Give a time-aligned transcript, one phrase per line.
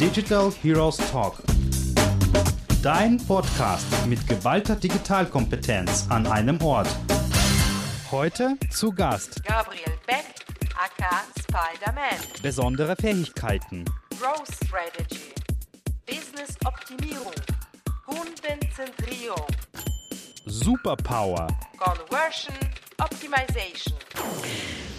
[0.00, 1.36] Digital Heroes Talk.
[2.82, 6.88] Dein Podcast mit geballter Digitalkompetenz an einem Ort.
[8.10, 10.24] Heute zu Gast Gabriel Beck,
[10.76, 12.42] aka Spider-Man.
[12.42, 13.84] besondere Fähigkeiten.
[14.20, 15.32] Growth Strategy.
[16.06, 17.32] Business Optimierung.
[18.04, 19.46] Kundenzentrierung.
[20.46, 21.46] Superpower.
[21.78, 22.54] Conversion
[23.00, 23.94] Optimization.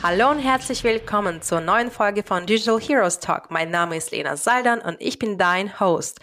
[0.03, 3.49] Hallo und herzlich willkommen zur neuen Folge von Digital Heroes Talk.
[3.49, 6.19] Mein Name ist Lena Saldan und ich bin dein Host.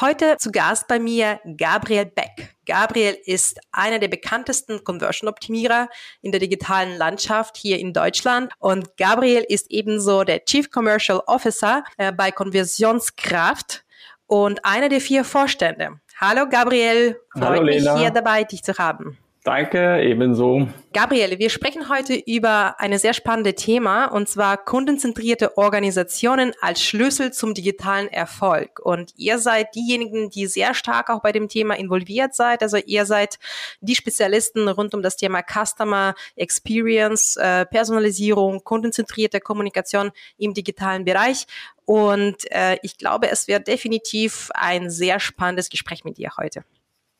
[0.00, 2.54] Heute zu Gast bei mir Gabriel Beck.
[2.66, 5.88] Gabriel ist einer der bekanntesten Conversion-Optimierer
[6.20, 11.84] in der digitalen Landschaft hier in Deutschland und Gabriel ist ebenso der Chief Commercial Officer
[11.96, 13.84] äh, bei Konversionskraft
[14.26, 16.00] und einer der vier Vorstände.
[16.20, 17.96] Hallo Gabriel, freut Hallo, mich Lena.
[17.98, 19.18] hier dabei, dich zu haben.
[19.44, 20.68] Danke, ebenso.
[20.92, 27.32] Gabriele, wir sprechen heute über ein sehr spannendes Thema und zwar kundenzentrierte Organisationen als Schlüssel
[27.32, 28.78] zum digitalen Erfolg.
[28.78, 32.62] Und ihr seid diejenigen, die sehr stark auch bei dem Thema involviert seid.
[32.62, 33.40] Also ihr seid
[33.80, 41.46] die Spezialisten rund um das Thema Customer Experience, äh, Personalisierung, kundenzentrierte Kommunikation im digitalen Bereich.
[41.84, 46.62] Und äh, ich glaube, es wird definitiv ein sehr spannendes Gespräch mit dir heute.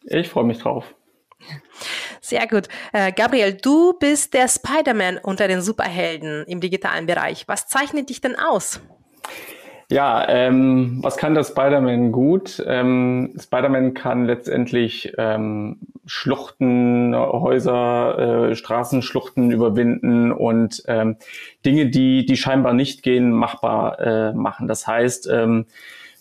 [0.04, 0.94] Ich freue mich drauf.
[2.32, 2.68] Sehr gut.
[2.94, 7.46] Äh, Gabriel, du bist der Spider-Man unter den Superhelden im digitalen Bereich.
[7.46, 8.80] Was zeichnet dich denn aus?
[9.90, 12.64] Ja, ähm, was kann der Spider-Man gut?
[12.66, 21.16] Ähm, Spider-Man kann letztendlich ähm, Schluchten, Häuser, äh, Straßenschluchten überwinden und ähm,
[21.66, 24.68] Dinge, die, die scheinbar nicht gehen, machbar äh, machen.
[24.68, 25.66] Das heißt, ähm,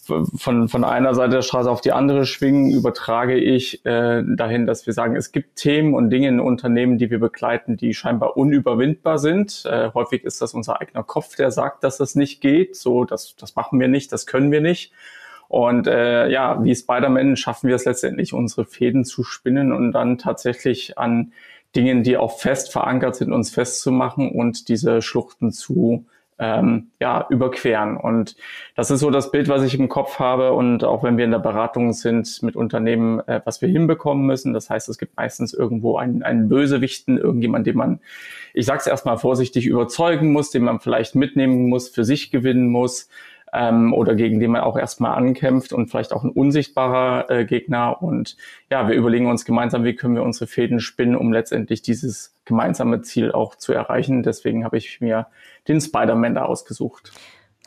[0.03, 4.85] von, von einer Seite der Straße auf die andere schwingen, übertrage ich äh, dahin, dass
[4.87, 9.19] wir sagen, es gibt Themen und Dinge in Unternehmen, die wir begleiten, die scheinbar unüberwindbar
[9.19, 9.63] sind.
[9.65, 12.75] Äh, häufig ist das unser eigener Kopf, der sagt, dass das nicht geht.
[12.75, 14.91] So, das, das machen wir nicht, das können wir nicht.
[15.47, 20.17] Und äh, ja, wie Spider-Man schaffen wir es letztendlich, unsere Fäden zu spinnen und dann
[20.17, 21.33] tatsächlich an
[21.75, 26.05] Dingen, die auch fest verankert sind, uns festzumachen und diese Schluchten zu
[26.41, 27.95] ähm, ja, überqueren.
[27.97, 28.35] Und
[28.75, 30.53] das ist so das Bild, was ich im Kopf habe.
[30.53, 34.51] Und auch wenn wir in der Beratung sind mit Unternehmen, äh, was wir hinbekommen müssen.
[34.51, 37.99] Das heißt, es gibt meistens irgendwo einen, einen Bösewichten, irgendjemand, den man,
[38.55, 42.67] ich sage es erstmal vorsichtig, überzeugen muss, den man vielleicht mitnehmen muss, für sich gewinnen
[42.69, 43.07] muss.
[43.53, 48.01] Ähm, oder gegen den man auch erstmal ankämpft und vielleicht auch ein unsichtbarer äh, Gegner.
[48.01, 48.37] Und
[48.69, 53.01] ja, wir überlegen uns gemeinsam, wie können wir unsere Fäden spinnen, um letztendlich dieses gemeinsame
[53.01, 54.23] Ziel auch zu erreichen.
[54.23, 55.27] Deswegen habe ich mir
[55.67, 57.11] den Spider-Man da ausgesucht.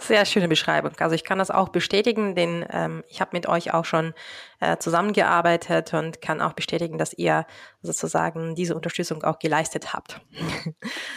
[0.01, 0.93] Sehr schöne Beschreibung.
[0.99, 4.13] Also ich kann das auch bestätigen, denn ähm, ich habe mit euch auch schon
[4.61, 7.47] äh, zusammengearbeitet und kann auch bestätigen, dass ihr
[7.81, 10.21] sozusagen diese Unterstützung auch geleistet habt.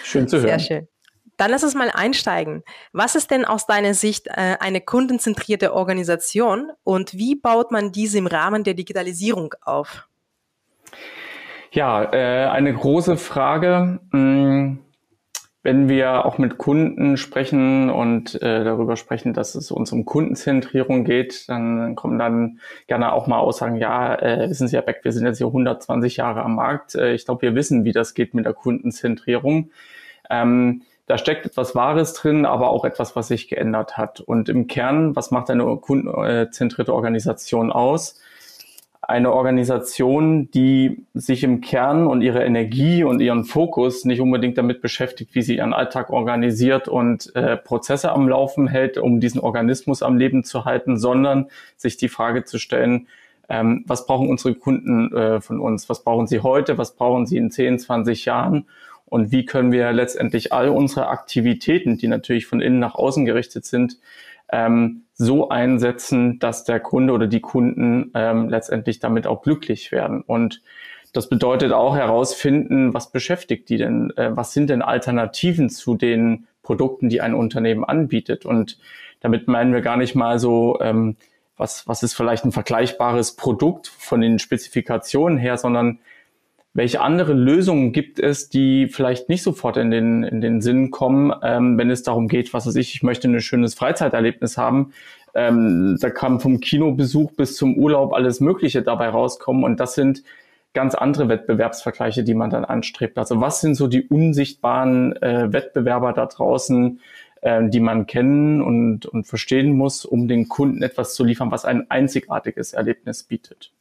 [0.04, 0.48] Schön zu hören.
[0.48, 0.88] Sehr schön.
[1.38, 2.64] Dann lass uns mal einsteigen.
[2.94, 8.18] Was ist denn aus deiner Sicht äh, eine kundenzentrierte Organisation und wie baut man diese
[8.18, 10.08] im Rahmen der Digitalisierung auf?
[11.72, 14.00] Ja, äh, eine große Frage.
[14.12, 14.78] Mh,
[15.68, 21.04] wenn wir auch mit Kunden sprechen und äh, darüber sprechen, dass es uns um Kundenzentrierung
[21.04, 25.12] geht, dann kommen dann gerne auch mal Aussagen, ja, äh, wissen Sie, Herr Beck, wir
[25.12, 26.96] sind jetzt hier 120 Jahre am Markt.
[26.96, 29.72] Äh, ich glaube, wir wissen, wie das geht mit der Kundenzentrierung.
[30.30, 34.20] Ähm, da steckt etwas Wahres drin, aber auch etwas, was sich geändert hat.
[34.20, 38.20] Und im Kern, was macht eine kundenzentrierte Organisation aus?
[39.02, 44.82] Eine Organisation, die sich im Kern und ihre Energie und ihren Fokus nicht unbedingt damit
[44.82, 50.04] beschäftigt, wie sie ihren Alltag organisiert und äh, Prozesse am Laufen hält, um diesen Organismus
[50.04, 51.48] am Leben zu halten, sondern
[51.78, 53.08] sich die Frage zu stellen,
[53.48, 55.88] ähm, was brauchen unsere Kunden äh, von uns?
[55.88, 56.78] Was brauchen sie heute?
[56.78, 58.66] Was brauchen sie in 10, 20 Jahren?
[59.10, 63.66] Und wie können wir letztendlich all unsere Aktivitäten, die natürlich von innen nach außen gerichtet
[63.66, 63.98] sind,
[64.52, 70.22] ähm, so einsetzen, dass der Kunde oder die Kunden ähm, letztendlich damit auch glücklich werden.
[70.22, 70.62] Und
[71.14, 76.48] das bedeutet auch herausfinden, was beschäftigt die denn, äh, was sind denn Alternativen zu den
[76.62, 78.46] Produkten, die ein Unternehmen anbietet.
[78.46, 78.78] Und
[79.22, 81.16] damit meinen wir gar nicht mal so, ähm,
[81.56, 86.00] was, was ist vielleicht ein vergleichbares Produkt von den Spezifikationen her, sondern
[86.78, 91.34] welche andere Lösungen gibt es, die vielleicht nicht sofort in den, in den Sinn kommen,
[91.42, 94.94] ähm, wenn es darum geht, was weiß ich, ich möchte ein schönes Freizeiterlebnis haben.
[95.34, 99.64] Ähm, da kann vom Kinobesuch bis zum Urlaub alles Mögliche dabei rauskommen.
[99.64, 100.22] Und das sind
[100.74, 103.18] ganz andere Wettbewerbsvergleiche, die man dann anstrebt.
[103.18, 107.00] Also was sind so die unsichtbaren äh, Wettbewerber da draußen,
[107.42, 111.66] äh, die man kennen und, und verstehen muss, um den Kunden etwas zu liefern, was
[111.66, 113.72] ein einzigartiges Erlebnis bietet?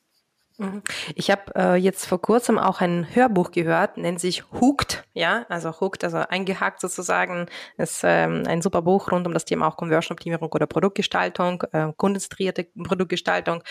[0.58, 0.82] Mhm.
[1.14, 5.80] Ich habe äh, jetzt vor kurzem auch ein Hörbuch gehört, nennt sich Hooked, ja, also
[5.80, 10.50] Hooked, also eingehakt sozusagen, ist ähm, ein super Buch rund um das Thema auch Conversion-Optimierung
[10.50, 13.62] oder Produktgestaltung, äh, kundenzentrierte Produktgestaltung.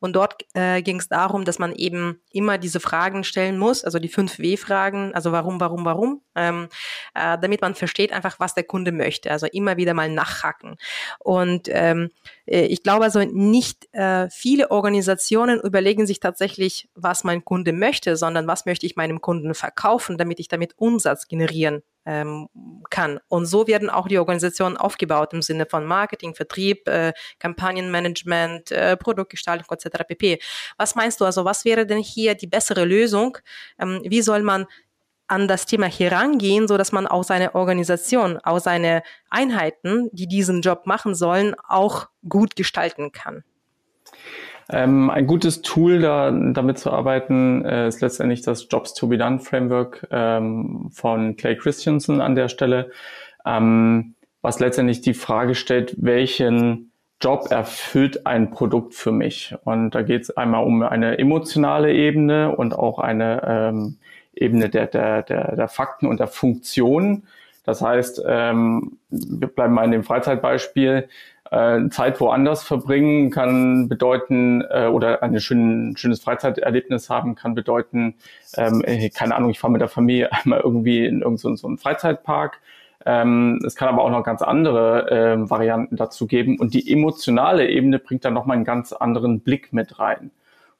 [0.00, 3.98] Und dort äh, ging es darum, dass man eben immer diese Fragen stellen muss, also
[3.98, 6.68] die fünf W-Fragen, also warum, warum, warum, ähm,
[7.14, 9.30] äh, damit man versteht einfach, was der Kunde möchte.
[9.30, 10.76] Also immer wieder mal nachhaken.
[11.20, 12.10] Und ähm,
[12.43, 18.16] äh, ich glaube also nicht äh, viele Organisationen überlegen sich tatsächlich, was mein Kunde möchte,
[18.16, 22.48] sondern was möchte ich meinem Kunden verkaufen, damit ich damit Umsatz generieren ähm,
[22.90, 23.18] kann.
[23.28, 28.96] Und so werden auch die Organisationen aufgebaut im Sinne von Marketing, Vertrieb, äh, Kampagnenmanagement, äh,
[28.96, 30.04] Produktgestaltung etc.
[30.06, 30.38] pp.
[30.76, 33.38] Was meinst du also, was wäre denn hier die bessere Lösung?
[33.78, 34.66] Ähm, wie soll man
[35.26, 40.60] an das Thema herangehen, so dass man auch seine Organisation, auch seine Einheiten, die diesen
[40.60, 43.44] Job machen sollen, auch gut gestalten kann?
[44.70, 49.18] Ähm, ein gutes Tool, da, damit zu arbeiten, äh, ist letztendlich das Jobs to be
[49.18, 52.90] Done Framework ähm, von Clay Christensen an der Stelle,
[53.44, 59.54] ähm, was letztendlich die Frage stellt, welchen Job erfüllt ein Produkt für mich?
[59.64, 63.98] Und da geht es einmal um eine emotionale Ebene und auch eine ähm,
[64.36, 67.26] Ebene der, der, der, der Fakten und der Funktionen.
[67.64, 71.08] Das heißt, ähm, wir bleiben mal in dem Freizeitbeispiel.
[71.50, 78.14] Äh, Zeit woanders verbringen kann bedeuten, äh, oder ein schön, schönes Freizeiterlebnis haben kann bedeuten,
[78.56, 81.78] ähm, äh, keine Ahnung, ich fahre mit der Familie einmal irgendwie in irgendeinen so einen
[81.78, 82.60] Freizeitpark.
[83.06, 86.58] Ähm, es kann aber auch noch ganz andere äh, Varianten dazu geben.
[86.58, 90.30] Und die emotionale Ebene bringt dann nochmal einen ganz anderen Blick mit rein.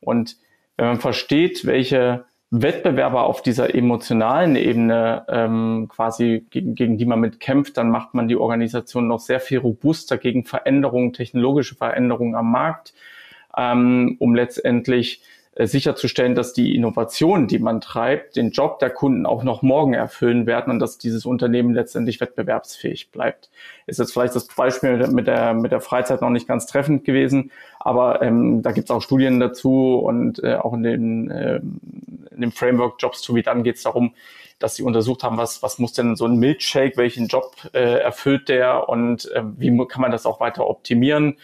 [0.01, 0.37] Und
[0.77, 2.25] wenn man versteht, welche
[2.63, 8.29] Wettbewerber auf dieser emotionalen Ebene ähm, quasi, gegen, gegen die man mitkämpft, dann macht man
[8.29, 12.95] die Organisation noch sehr viel robuster gegen Veränderungen, technologische Veränderungen am Markt,
[13.57, 15.23] ähm, um letztendlich
[15.57, 20.47] sicherzustellen, dass die Innovationen, die man treibt, den Job der Kunden auch noch morgen erfüllen
[20.47, 23.51] werden und dass dieses Unternehmen letztendlich wettbewerbsfähig bleibt.
[23.87, 27.53] Ist jetzt vielleicht das Beispiel mit der, mit der Freizeit noch nicht ganz treffend gewesen,
[27.79, 32.41] aber ähm, da gibt es auch Studien dazu und äh, auch in, den, äh, in
[32.41, 34.15] dem Framework Jobs to be Done geht es darum,
[34.59, 38.49] dass sie untersucht haben, was, was muss denn so ein Milkshake, welchen Job äh, erfüllt
[38.49, 41.37] der und äh, wie kann man das auch weiter optimieren.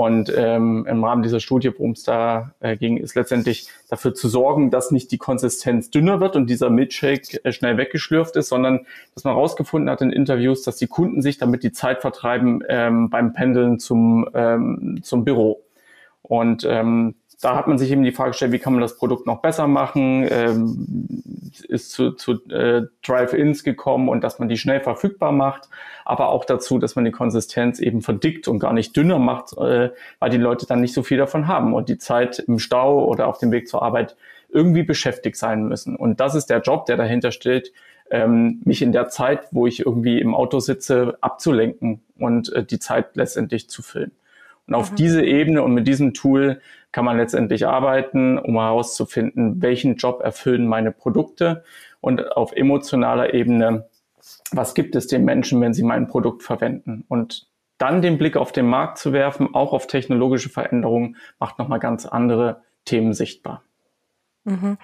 [0.00, 4.30] Und ähm, im Rahmen dieser Studie, worum es da äh, ging, ist letztendlich dafür zu
[4.30, 8.86] sorgen, dass nicht die Konsistenz dünner wird und dieser Milkshake äh, schnell weggeschlürft ist, sondern
[9.14, 13.10] dass man herausgefunden hat in Interviews, dass die Kunden sich damit die Zeit vertreiben ähm,
[13.10, 15.60] beim Pendeln zum, ähm, zum Büro.
[16.22, 19.26] Und ähm, da hat man sich eben die Frage gestellt, wie kann man das Produkt
[19.26, 21.22] noch besser machen, ähm,
[21.68, 25.68] ist zu, zu äh, Drive-Ins gekommen und dass man die schnell verfügbar macht,
[26.04, 29.90] aber auch dazu, dass man die Konsistenz eben verdickt und gar nicht dünner macht, äh,
[30.18, 33.26] weil die Leute dann nicht so viel davon haben und die Zeit im Stau oder
[33.26, 34.16] auf dem Weg zur Arbeit
[34.50, 35.96] irgendwie beschäftigt sein müssen.
[35.96, 37.72] Und das ist der Job, der dahinter steht,
[38.10, 42.80] ähm, mich in der Zeit, wo ich irgendwie im Auto sitze, abzulenken und äh, die
[42.80, 44.12] Zeit letztendlich zu füllen.
[44.70, 44.96] Und auf mhm.
[44.96, 46.60] diese Ebene und mit diesem Tool
[46.92, 51.64] kann man letztendlich arbeiten, um herauszufinden, welchen Job erfüllen meine Produkte
[52.00, 53.88] und auf emotionaler Ebene,
[54.52, 57.04] was gibt es den Menschen, wenn sie mein Produkt verwenden.
[57.08, 61.80] Und dann den Blick auf den Markt zu werfen, auch auf technologische Veränderungen, macht nochmal
[61.80, 63.64] ganz andere Themen sichtbar.
[64.44, 64.78] Mhm.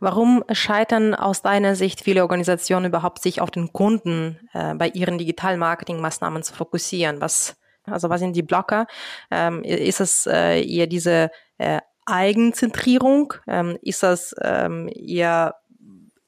[0.00, 5.18] Warum scheitern aus deiner Sicht viele Organisationen überhaupt, sich auf den Kunden äh, bei ihren
[5.18, 7.20] Digital-Marketing-Maßnahmen zu fokussieren?
[7.20, 7.56] Was
[7.86, 8.86] also was sind die Blocker?
[9.30, 13.34] Ähm, ist es äh, eher diese äh, Eigenzentrierung?
[13.46, 15.56] Ähm, ist das ähm, eher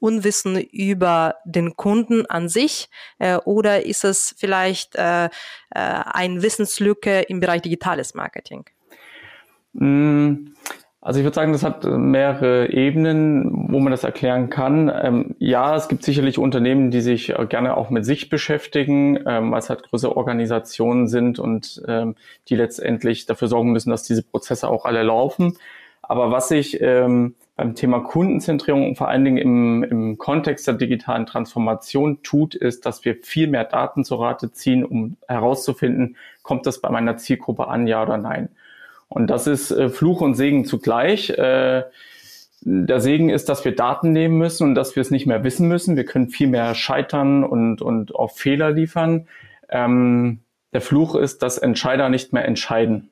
[0.00, 2.88] Unwissen über den Kunden an sich
[3.18, 5.28] äh, oder ist es vielleicht äh, äh,
[5.70, 8.64] ein Wissenslücke im Bereich digitales Marketing?
[9.72, 10.52] Mm,
[11.08, 14.92] also ich würde sagen, das hat äh, mehrere Ebenen, wo man das erklären kann.
[14.94, 19.50] Ähm, ja, es gibt sicherlich Unternehmen, die sich äh, gerne auch mit sich beschäftigen, ähm,
[19.50, 22.14] weil es halt größere Organisationen sind und ähm,
[22.50, 25.56] die letztendlich dafür sorgen müssen, dass diese Prozesse auch alle laufen.
[26.02, 30.74] Aber was sich ähm, beim Thema Kundenzentrierung und vor allen Dingen im, im Kontext der
[30.74, 36.66] digitalen Transformation tut, ist, dass wir viel mehr Daten zur Rate ziehen, um herauszufinden, kommt
[36.66, 38.50] das bei meiner Zielgruppe an, ja oder nein.
[39.08, 41.30] Und das ist äh, Fluch und Segen zugleich.
[41.30, 41.84] Äh,
[42.60, 45.68] der Segen ist, dass wir Daten nehmen müssen und dass wir es nicht mehr wissen
[45.68, 45.96] müssen.
[45.96, 49.28] Wir können viel mehr scheitern und, und auf Fehler liefern.
[49.68, 50.40] Ähm,
[50.72, 53.10] der Fluch ist, dass Entscheider nicht mehr entscheiden.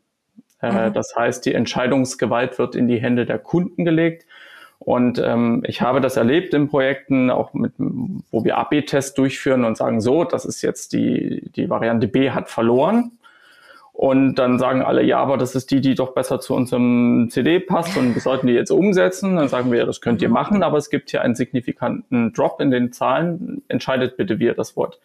[0.60, 0.92] Äh, mhm.
[0.92, 4.26] Das heißt, die Entscheidungsgewalt wird in die Hände der Kunden gelegt.
[4.78, 9.76] Und ähm, ich habe das erlebt in Projekten, auch mit, wo wir AB-Tests durchführen und
[9.76, 13.12] sagen, so, das ist jetzt die, die Variante B hat verloren.
[13.96, 17.60] Und dann sagen alle, ja, aber das ist die, die doch besser zu unserem CD
[17.60, 19.36] passt und wir sollten die jetzt umsetzen.
[19.36, 20.34] Dann sagen wir, ja, das könnt ihr mhm.
[20.34, 23.62] machen, aber es gibt hier einen signifikanten Drop in den Zahlen.
[23.68, 25.00] Entscheidet bitte, wie ihr das Wort.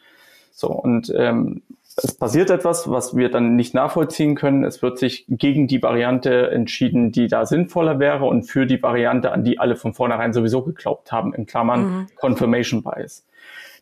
[0.51, 1.61] So, und ähm,
[1.95, 4.65] es passiert etwas, was wir dann nicht nachvollziehen können.
[4.65, 9.31] Es wird sich gegen die Variante entschieden, die da sinnvoller wäre und für die Variante,
[9.31, 12.07] an die alle von vornherein sowieso geglaubt haben, in Klammern mhm.
[12.17, 13.25] Confirmation Bias.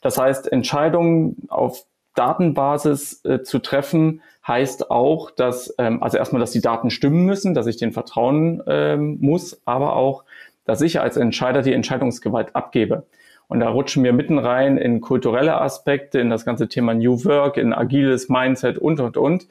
[0.01, 6.51] Das heißt, Entscheidungen auf Datenbasis äh, zu treffen, heißt auch, dass, ähm, also erstmal, dass
[6.51, 10.25] die Daten stimmen müssen, dass ich denen vertrauen ähm, muss, aber auch,
[10.65, 13.05] dass ich als Entscheider die Entscheidungsgewalt abgebe.
[13.47, 17.57] Und da rutschen wir mitten rein in kulturelle Aspekte, in das ganze Thema New Work,
[17.57, 19.47] in agiles Mindset und, und, und,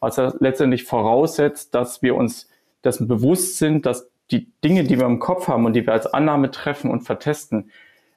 [0.00, 2.48] was ja letztendlich voraussetzt, dass wir uns
[2.84, 6.06] dessen bewusst sind, dass die Dinge, die wir im Kopf haben und die wir als
[6.06, 7.70] Annahme treffen und vertesten,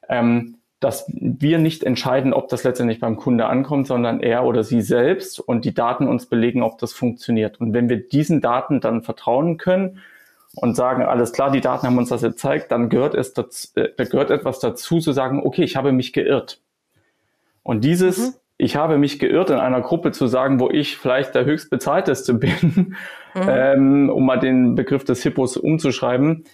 [0.08, 4.82] ähm, dass wir nicht entscheiden, ob das letztendlich beim Kunde ankommt, sondern er oder sie
[4.82, 7.60] selbst und die Daten uns belegen, ob das funktioniert.
[7.60, 10.00] Und wenn wir diesen Daten dann vertrauen können
[10.54, 14.04] und sagen, alles klar, die Daten haben uns das gezeigt, dann gehört es dazu, äh,
[14.04, 16.60] gehört etwas dazu zu sagen, okay, ich habe mich geirrt.
[17.62, 18.34] Und dieses, mhm.
[18.58, 22.96] ich habe mich geirrt in einer Gruppe zu sagen, wo ich vielleicht der höchstbezahlteste bin,
[23.34, 23.48] mhm.
[23.48, 26.44] ähm, um mal den Begriff des Hippos umzuschreiben,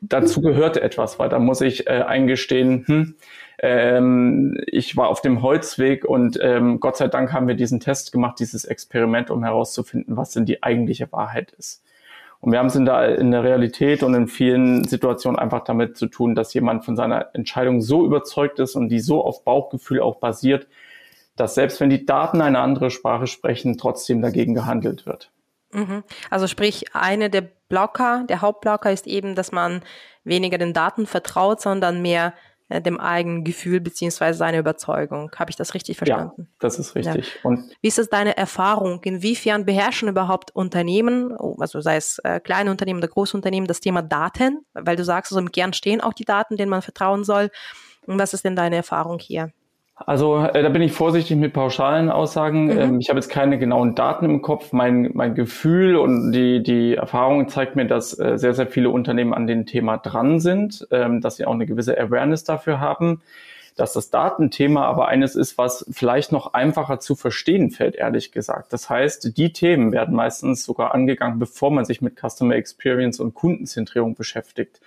[0.00, 3.14] dazu gehört etwas, weil da muss ich äh, eingestehen, hm,
[3.62, 8.12] ähm, ich war auf dem Holzweg und ähm, Gott sei Dank haben wir diesen Test
[8.12, 11.82] gemacht, dieses Experiment, um herauszufinden, was denn die eigentliche Wahrheit ist.
[12.40, 15.98] Und wir haben es in der, in der Realität und in vielen Situationen einfach damit
[15.98, 20.00] zu tun, dass jemand von seiner Entscheidung so überzeugt ist und die so auf Bauchgefühl
[20.00, 20.66] auch basiert,
[21.36, 25.30] dass selbst wenn die Daten eine andere Sprache sprechen, trotzdem dagegen gehandelt wird.
[25.72, 26.04] Mhm.
[26.30, 29.82] Also sprich, eine der Blocker, der Hauptblocker ist eben, dass man
[30.24, 32.34] weniger den Daten vertraut, sondern mehr
[32.70, 35.30] äh, dem eigenen Gefühl beziehungsweise seiner Überzeugung.
[35.36, 36.42] Habe ich das richtig verstanden?
[36.42, 37.34] Ja, das ist richtig.
[37.34, 37.50] Ja.
[37.50, 39.02] Und Wie ist es deine Erfahrung?
[39.02, 44.02] Inwiefern beherrschen überhaupt Unternehmen, also sei es äh, kleine Unternehmen oder große Unternehmen, das Thema
[44.02, 44.64] Daten?
[44.72, 47.50] Weil du sagst, also im Kern stehen auch die Daten, denen man vertrauen soll.
[48.06, 49.52] Und was ist denn deine Erfahrung hier?
[50.06, 52.66] Also äh, da bin ich vorsichtig mit pauschalen Aussagen.
[52.66, 52.78] Mhm.
[52.78, 54.72] Ähm, ich habe jetzt keine genauen Daten im Kopf.
[54.72, 59.34] Mein, mein Gefühl und die, die Erfahrung zeigt mir, dass äh, sehr, sehr viele Unternehmen
[59.34, 63.20] an dem Thema dran sind, ähm, dass sie auch eine gewisse Awareness dafür haben,
[63.76, 68.72] dass das Datenthema aber eines ist, was vielleicht noch einfacher zu verstehen fällt, ehrlich gesagt.
[68.72, 73.34] Das heißt, die Themen werden meistens sogar angegangen, bevor man sich mit Customer Experience und
[73.34, 74.80] Kundenzentrierung beschäftigt.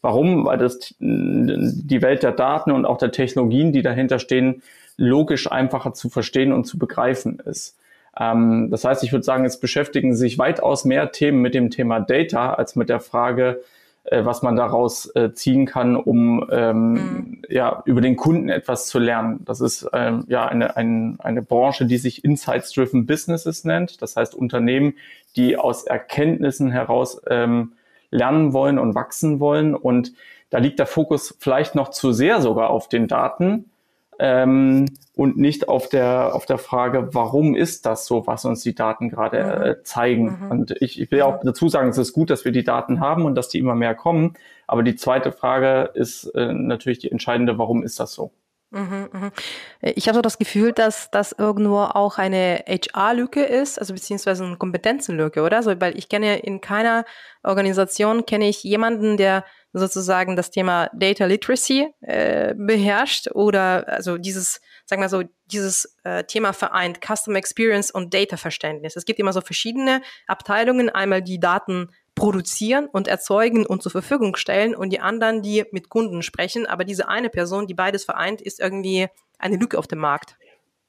[0.00, 0.44] Warum?
[0.44, 4.62] Weil das die Welt der Daten und auch der Technologien, die dahinter stehen,
[4.96, 7.76] logisch einfacher zu verstehen und zu begreifen ist.
[8.18, 12.00] Ähm, das heißt, ich würde sagen, es beschäftigen sich weitaus mehr Themen mit dem Thema
[12.00, 13.60] Data als mit der Frage,
[14.04, 17.42] äh, was man daraus äh, ziehen kann, um ähm, mhm.
[17.48, 19.44] ja über den Kunden etwas zu lernen.
[19.44, 24.02] Das ist ähm, ja eine, ein, eine Branche, die sich Insights-driven Businesses nennt.
[24.02, 24.94] Das heißt Unternehmen,
[25.36, 27.72] die aus Erkenntnissen heraus ähm,
[28.10, 29.74] lernen wollen und wachsen wollen.
[29.74, 30.12] Und
[30.50, 33.70] da liegt der Fokus vielleicht noch zu sehr sogar auf den Daten
[34.18, 38.74] ähm, und nicht auf der, auf der Frage, warum ist das so, was uns die
[38.74, 39.62] Daten gerade mhm.
[39.62, 40.38] äh, zeigen.
[40.40, 40.50] Mhm.
[40.50, 43.24] Und ich, ich will auch dazu sagen, es ist gut, dass wir die Daten haben
[43.24, 44.34] und dass die immer mehr kommen.
[44.66, 48.32] Aber die zweite Frage ist äh, natürlich die entscheidende, warum ist das so?
[48.70, 49.30] Mhm, mhm.
[49.80, 54.56] Ich habe so das Gefühl, dass das irgendwo auch eine HR-Lücke ist, also beziehungsweise eine
[54.56, 55.62] Kompetenzenlücke, oder?
[55.62, 57.06] So, weil ich kenne in keiner
[57.42, 64.60] Organisation kenne ich jemanden, der sozusagen das Thema Data Literacy äh, beherrscht oder also dieses,
[64.88, 68.96] sagen wir so, dieses äh, Thema vereint Customer Experience und Data Verständnis.
[68.96, 74.34] Es gibt immer so verschiedene Abteilungen, einmal die Daten produzieren und erzeugen und zur Verfügung
[74.36, 76.66] stellen und die anderen, die mit Kunden sprechen.
[76.66, 80.36] Aber diese eine Person, die beides vereint, ist irgendwie eine Lücke auf dem Markt.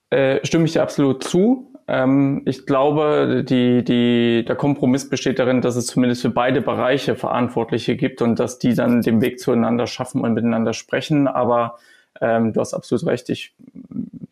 [0.09, 1.73] Äh, stimme ich dir absolut zu.
[1.87, 7.15] Ähm, ich glaube, die, die, der Kompromiss besteht darin, dass es zumindest für beide Bereiche
[7.15, 11.27] Verantwortliche gibt und dass die dann den Weg zueinander schaffen und miteinander sprechen.
[11.27, 11.77] Aber
[12.21, 13.29] ähm, du hast absolut recht.
[13.29, 13.53] Ich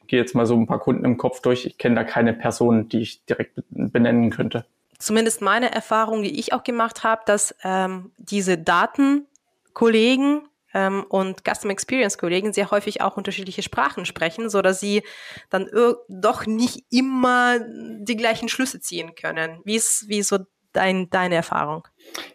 [0.08, 1.66] gehe jetzt mal so ein paar Kunden im Kopf durch.
[1.66, 4.66] Ich kenne da keine Person, die ich direkt benennen könnte
[5.00, 11.70] zumindest meine Erfahrung, die ich auch gemacht habe, dass ähm, diese Datenkollegen ähm, und Custom
[11.70, 15.04] Experience Kollegen sehr häufig auch unterschiedliche Sprachen sprechen, so dass sie
[15.50, 15.70] dann
[16.08, 19.60] doch nicht immer die gleichen Schlüsse ziehen können.
[19.64, 20.40] Wie ist, wie so
[20.78, 21.88] dein, deine Erfahrung?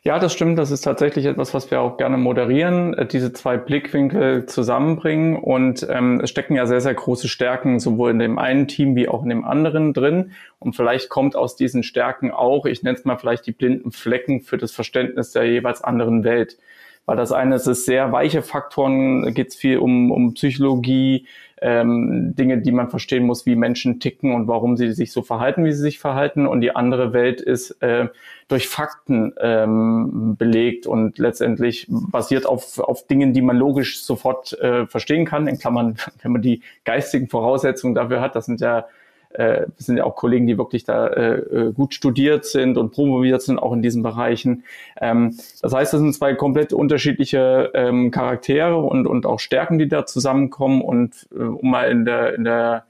[0.02, 0.58] Ja, das stimmt.
[0.58, 5.36] Das ist tatsächlich etwas, was wir auch gerne moderieren, äh, diese zwei Blickwinkel zusammenbringen.
[5.36, 9.08] Und ähm, es stecken ja sehr, sehr große Stärken sowohl in dem einen Team wie
[9.08, 10.32] auch in dem anderen drin.
[10.58, 14.40] Und vielleicht kommt aus diesen Stärken auch, ich nenne es mal vielleicht die blinden Flecken
[14.40, 16.58] für das Verständnis der jeweils anderen Welt.
[17.04, 21.26] Weil das eine ist, ist sehr weiche Faktoren, geht es viel um, um Psychologie,
[21.60, 25.64] ähm, Dinge, die man verstehen muss, wie Menschen ticken und warum sie sich so verhalten,
[25.64, 26.46] wie sie sich verhalten.
[26.46, 28.08] Und die andere Welt ist äh,
[28.48, 34.86] durch Fakten ähm, belegt und letztendlich basiert auf, auf Dingen, die man logisch sofort äh,
[34.86, 35.46] verstehen kann.
[35.46, 38.86] In Klammern, wenn man die geistigen Voraussetzungen dafür hat, das sind ja
[39.34, 43.42] äh, sind ja auch Kollegen, die wirklich da äh, äh, gut studiert sind und promoviert
[43.42, 44.64] sind, auch in diesen Bereichen.
[45.00, 49.88] Ähm, das heißt, das sind zwei komplett unterschiedliche ähm, Charaktere und, und auch Stärken, die
[49.88, 50.82] da zusammenkommen.
[50.82, 52.84] Und äh, um mal in der, in der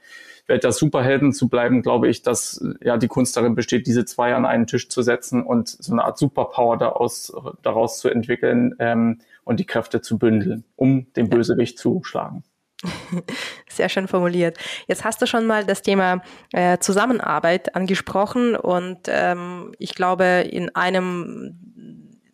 [0.47, 4.35] Welt der Superhelden zu bleiben, glaube ich, dass ja die Kunst darin besteht, diese zwei
[4.35, 7.33] an einen Tisch zu setzen und so eine Art Superpower daraus,
[7.63, 12.45] daraus zu entwickeln ähm, und die Kräfte zu bündeln, um den Bösewicht zu schlagen.
[13.69, 14.59] Sehr schön formuliert.
[14.89, 16.23] Jetzt hast du schon mal das Thema
[16.53, 21.59] äh, Zusammenarbeit angesprochen und ähm, ich glaube, in einem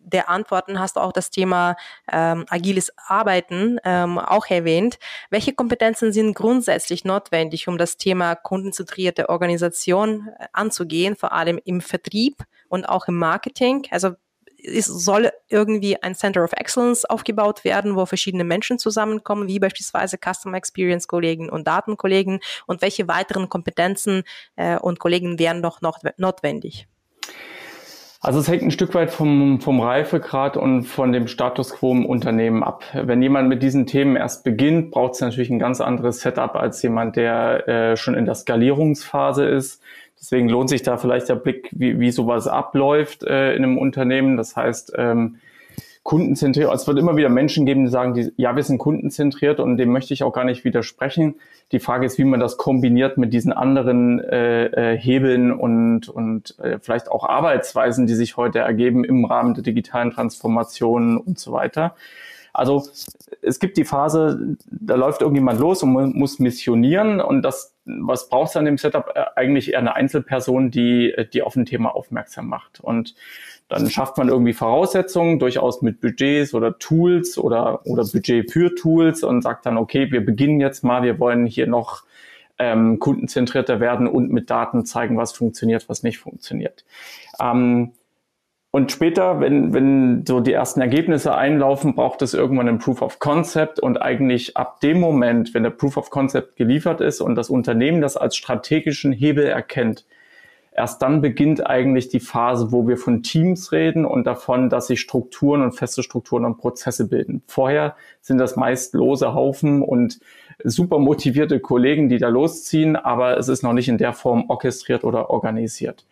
[0.09, 1.75] der Antworten hast du auch das Thema
[2.11, 4.97] ähm, agiles Arbeiten ähm, auch erwähnt.
[5.29, 11.81] Welche Kompetenzen sind grundsätzlich notwendig, um das Thema kundenzentrierte Organisation äh, anzugehen, vor allem im
[11.81, 13.87] Vertrieb und auch im Marketing?
[13.91, 14.15] Also
[14.63, 20.17] es soll irgendwie ein Center of Excellence aufgebaut werden, wo verschiedene Menschen zusammenkommen, wie beispielsweise
[20.17, 24.23] Customer Experience Kollegen und Datenkollegen und welche weiteren Kompetenzen
[24.55, 26.87] äh, und Kollegen wären noch, noch notwendig?
[28.21, 32.05] Also es hängt ein Stück weit vom, vom Reifegrad und von dem Status quo im
[32.05, 32.83] Unternehmen ab.
[32.93, 36.81] Wenn jemand mit diesen Themen erst beginnt, braucht es natürlich ein ganz anderes Setup als
[36.81, 39.81] jemand, der äh, schon in der Skalierungsphase ist.
[40.19, 44.37] Deswegen lohnt sich da vielleicht der Blick, wie, wie sowas abläuft äh, in einem Unternehmen.
[44.37, 45.37] Das heißt, ähm,
[46.03, 46.73] kundenzentriert.
[46.73, 49.91] Es wird immer wieder Menschen geben, die sagen, die, ja, wir sind kundenzentriert und dem
[49.91, 51.35] möchte ich auch gar nicht widersprechen.
[51.71, 56.57] Die Frage ist, wie man das kombiniert mit diesen anderen äh, äh, Hebeln und, und
[56.59, 61.51] äh, vielleicht auch Arbeitsweisen, die sich heute ergeben im Rahmen der digitalen Transformation und so
[61.51, 61.95] weiter.
[62.53, 62.87] Also
[63.43, 68.49] es gibt die Phase, da läuft irgendjemand los und muss missionieren und das, was braucht
[68.49, 69.11] es an dem Setup?
[69.15, 72.79] Äh, eigentlich eher eine Einzelperson, die, die auf ein Thema aufmerksam macht.
[72.79, 73.15] Und
[73.67, 79.23] dann schafft man irgendwie Voraussetzungen, durchaus mit Budgets oder Tools oder, oder Budget für Tools
[79.23, 82.03] und sagt dann, okay, wir beginnen jetzt mal, wir wollen hier noch
[82.57, 86.83] ähm, kundenzentrierter werden und mit Daten zeigen, was funktioniert, was nicht funktioniert.
[87.39, 87.93] Ähm,
[88.71, 93.17] und später, wenn, wenn so die ersten Ergebnisse einlaufen, braucht es irgendwann ein Proof of
[93.17, 93.79] Concept.
[93.79, 97.99] Und eigentlich ab dem Moment, wenn der Proof of Concept geliefert ist und das Unternehmen
[97.99, 100.05] das als strategischen Hebel erkennt,
[100.71, 105.01] erst dann beginnt eigentlich die Phase, wo wir von Teams reden und davon, dass sich
[105.01, 107.41] Strukturen und feste Strukturen und Prozesse bilden.
[107.47, 110.19] Vorher sind das meist lose Haufen und
[110.63, 115.03] super motivierte Kollegen, die da losziehen, aber es ist noch nicht in der Form orchestriert
[115.03, 116.05] oder organisiert.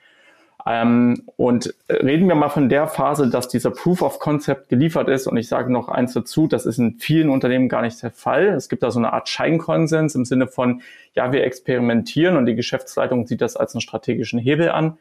[0.70, 5.26] Ähm, und reden wir mal von der Phase, dass dieser Proof of Concept geliefert ist.
[5.26, 8.48] Und ich sage noch eins dazu, das ist in vielen Unternehmen gar nicht der Fall.
[8.48, 10.82] Es gibt da so eine Art Scheinkonsens im Sinne von,
[11.14, 14.98] ja, wir experimentieren und die Geschäftsleitung sieht das als einen strategischen Hebel an.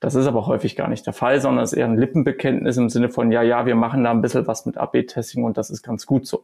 [0.00, 2.88] Das ist aber häufig gar nicht der Fall, sondern es ist eher ein Lippenbekenntnis im
[2.88, 5.82] Sinne von, ja, ja, wir machen da ein bisschen was mit AB-Testing und das ist
[5.82, 6.42] ganz gut so.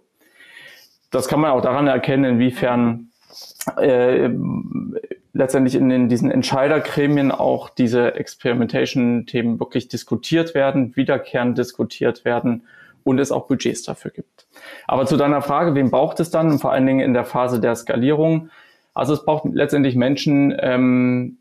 [1.11, 3.09] Das kann man auch daran erkennen, inwiefern
[3.77, 4.31] äh,
[5.33, 12.63] letztendlich in den, diesen Entscheidergremien auch diese Experimentation-Themen wirklich diskutiert werden, wiederkehrend diskutiert werden
[13.05, 14.47] und es auch Budgets dafür gibt.
[14.87, 16.59] Aber zu deiner Frage, wem braucht es dann?
[16.59, 18.51] Vor allen Dingen in der Phase der Skalierung.
[18.95, 21.39] Also es braucht letztendlich Menschen, ähm,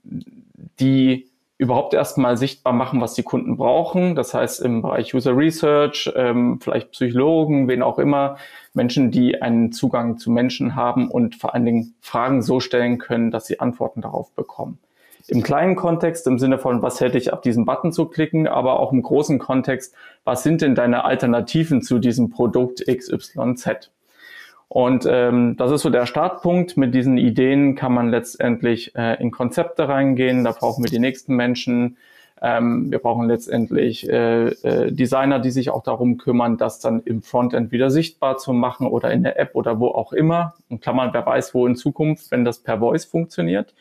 [0.79, 4.15] die überhaupt erstmal sichtbar machen, was die Kunden brauchen.
[4.15, 8.37] Das heißt im Bereich User Research, ähm, vielleicht Psychologen, wen auch immer,
[8.77, 13.31] Menschen, die einen Zugang zu Menschen haben und vor allen Dingen Fragen so stellen können,
[13.31, 14.79] dass sie Antworten darauf bekommen.
[15.27, 18.79] Im kleinen Kontext, im Sinne von, was hätte ich auf diesen Button zu klicken, aber
[18.79, 23.91] auch im großen Kontext, was sind denn deine Alternativen zu diesem Produkt XYZ?
[24.69, 26.77] Und ähm, das ist so der Startpunkt.
[26.77, 30.45] Mit diesen Ideen kann man letztendlich äh, in Konzepte reingehen.
[30.45, 31.97] Da brauchen wir die nächsten Menschen.
[32.41, 37.21] Ähm, wir brauchen letztendlich äh, äh, Designer, die sich auch darum kümmern, das dann im
[37.21, 40.53] Frontend wieder sichtbar zu machen oder in der App oder wo auch immer.
[40.69, 43.73] Und Klammern, wer weiß, wo in Zukunft, wenn das per Voice funktioniert.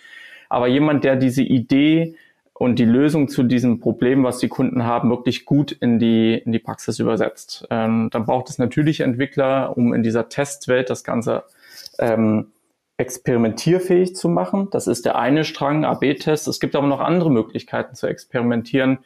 [0.48, 2.14] Aber jemand, der diese Idee
[2.54, 6.52] und die Lösung zu diesem Problem, was die Kunden haben, wirklich gut in die, in
[6.52, 7.66] die Praxis übersetzt.
[7.70, 11.44] Ähm, dann braucht es natürlich Entwickler, um in dieser Testwelt das Ganze
[11.98, 12.46] ähm,
[12.98, 14.68] experimentierfähig zu machen.
[14.70, 16.48] Das ist der eine Strang, AB-Test.
[16.48, 18.98] Es gibt aber noch andere Möglichkeiten zu experimentieren.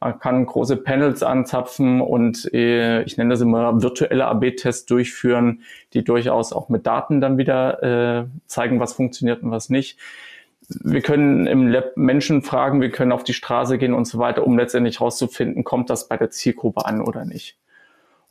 [0.00, 6.04] Man kann große Panels anzapfen und äh, ich nenne das immer virtuelle AB-Tests durchführen, die
[6.04, 9.98] durchaus auch mit Daten dann wieder äh, zeigen, was funktioniert und was nicht
[10.68, 14.46] wir können im Lab Menschen fragen, wir können auf die Straße gehen und so weiter,
[14.46, 17.58] um letztendlich herauszufinden, kommt das bei der Zielgruppe an oder nicht.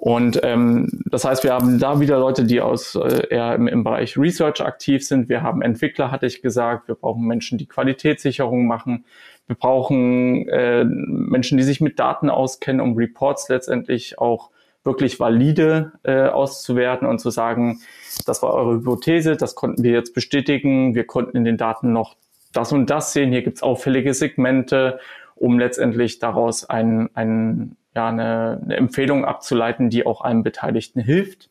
[0.05, 3.85] Und ähm, das heißt, wir haben da wieder Leute, die aus äh, eher im, im
[3.85, 5.29] Bereich Research aktiv sind.
[5.29, 6.89] Wir haben Entwickler, hatte ich gesagt.
[6.89, 9.05] Wir brauchen Menschen, die Qualitätssicherung machen.
[9.47, 14.49] Wir brauchen äh, Menschen, die sich mit Daten auskennen, um Reports letztendlich auch
[14.83, 17.79] wirklich valide äh, auszuwerten und zu sagen,
[18.25, 22.17] das war eure Hypothese, das konnten wir jetzt bestätigen, wir konnten in den Daten noch
[22.51, 24.99] das und das sehen, hier gibt's auffällige Segmente,
[25.35, 31.49] um letztendlich daraus ein, ein ja, eine, eine Empfehlung abzuleiten, die auch allen Beteiligten hilft.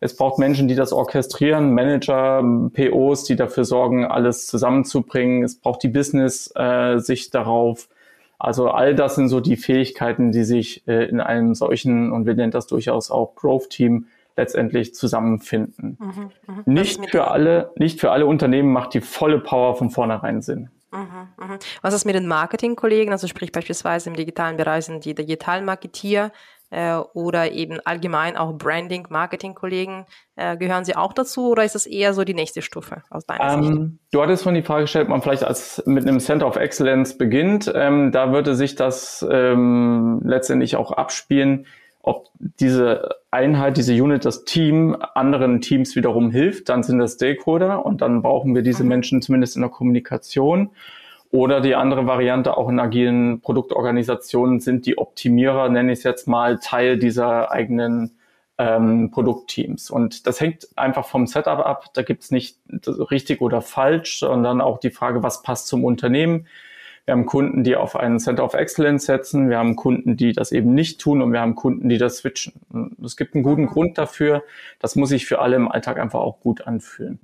[0.00, 5.42] Es braucht Menschen, die das orchestrieren, Manager, POs, die dafür sorgen, alles zusammenzubringen.
[5.44, 7.88] Es braucht die Business-Sicht äh, darauf.
[8.38, 12.34] Also all das sind so die Fähigkeiten, die sich äh, in einem solchen, und wir
[12.34, 15.98] nennen das durchaus auch Growth-Team, letztendlich zusammenfinden.
[16.00, 16.62] Mhm, mh.
[16.64, 20.70] Nicht für alle, nicht für alle Unternehmen macht die volle Power von vornherein Sinn.
[20.92, 21.58] Mhm, mhm.
[21.82, 23.12] Was ist mit den Marketingkollegen?
[23.12, 26.32] Also sprich beispielsweise im digitalen Bereich sind die Digital-Marketeer
[26.70, 30.06] äh, oder eben allgemein auch Branding, Marketing-Kollegen.
[30.36, 33.54] Äh, gehören sie auch dazu oder ist es eher so die nächste Stufe aus deiner
[33.54, 33.78] ähm, Sicht?
[34.12, 37.70] Du hattest von die Frage gestellt, man vielleicht als mit einem Center of Excellence beginnt.
[37.74, 41.66] Ähm, da würde sich das ähm, letztendlich auch abspielen
[42.02, 47.84] ob diese Einheit, diese Unit, das Team anderen Teams wiederum hilft, dann sind das Stakeholder
[47.84, 48.88] und dann brauchen wir diese mhm.
[48.88, 50.70] Menschen zumindest in der Kommunikation.
[51.32, 56.26] Oder die andere Variante, auch in agilen Produktorganisationen sind die Optimierer, nenne ich es jetzt
[56.26, 58.18] mal, Teil dieser eigenen
[58.58, 59.90] ähm, Produktteams.
[59.90, 61.84] Und das hängt einfach vom Setup ab.
[61.94, 66.46] Da gibt es nicht richtig oder falsch, sondern auch die Frage, was passt zum Unternehmen
[67.10, 69.50] wir haben Kunden, die auf einen Center of Excellence setzen.
[69.50, 72.52] Wir haben Kunden, die das eben nicht tun und wir haben Kunden, die das switchen.
[73.04, 74.44] Es gibt einen guten Grund dafür.
[74.78, 77.18] Das muss sich für alle im Alltag einfach auch gut anfühlen.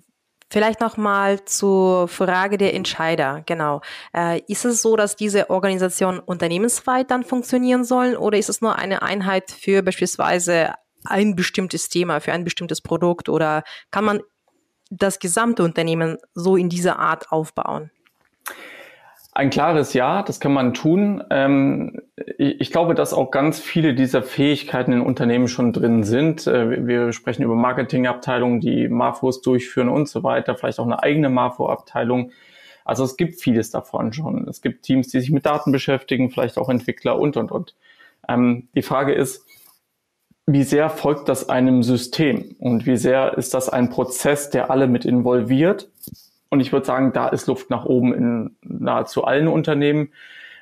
[0.51, 3.44] Vielleicht nochmal zur Frage der Entscheider.
[3.46, 3.81] Genau.
[4.12, 8.75] Äh, ist es so, dass diese Organisationen unternehmensweit dann funktionieren sollen oder ist es nur
[8.75, 14.20] eine Einheit für beispielsweise ein bestimmtes Thema, für ein bestimmtes Produkt oder kann man
[14.90, 17.92] das gesamte Unternehmen so in dieser Art aufbauen?
[19.37, 21.22] Ein klares Ja, das kann man tun.
[21.29, 22.01] Ähm,
[22.38, 26.46] ich glaube, dass auch ganz viele dieser Fähigkeiten in Unternehmen schon drin sind.
[26.46, 31.29] Äh, wir sprechen über Marketingabteilungen, die Marfos durchführen und so weiter, vielleicht auch eine eigene
[31.29, 32.31] Marfo-Abteilung.
[32.87, 34.49] Also es gibt vieles davon schon.
[34.49, 37.75] Es gibt Teams, die sich mit Daten beschäftigen, vielleicht auch Entwickler und, und, und.
[38.31, 39.44] Ähm, die Frage ist,
[40.46, 44.87] wie sehr folgt das einem System und wie sehr ist das ein Prozess, der alle
[44.87, 45.90] mit involviert?
[46.48, 50.11] Und ich würde sagen, da ist Luft nach oben in nahezu allen Unternehmen,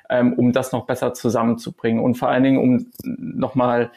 [0.09, 2.03] ähm, um das noch besser zusammenzubringen.
[2.03, 3.91] Und vor allen Dingen, um nochmal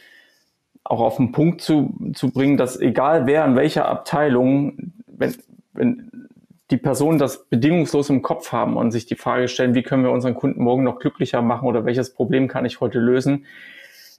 [0.84, 5.34] auch auf den Punkt zu, zu bringen, dass egal wer in welcher Abteilung, wenn,
[5.72, 6.28] wenn
[6.70, 10.10] die Personen das bedingungslos im Kopf haben und sich die Frage stellen, wie können wir
[10.10, 13.46] unseren Kunden morgen noch glücklicher machen oder welches Problem kann ich heute lösen,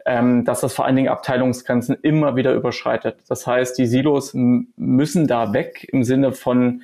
[0.06, 3.18] ähm, dass das vor allen Dingen Abteilungsgrenzen immer wieder überschreitet.
[3.28, 6.84] Das heißt, die Silos müssen da weg im Sinne von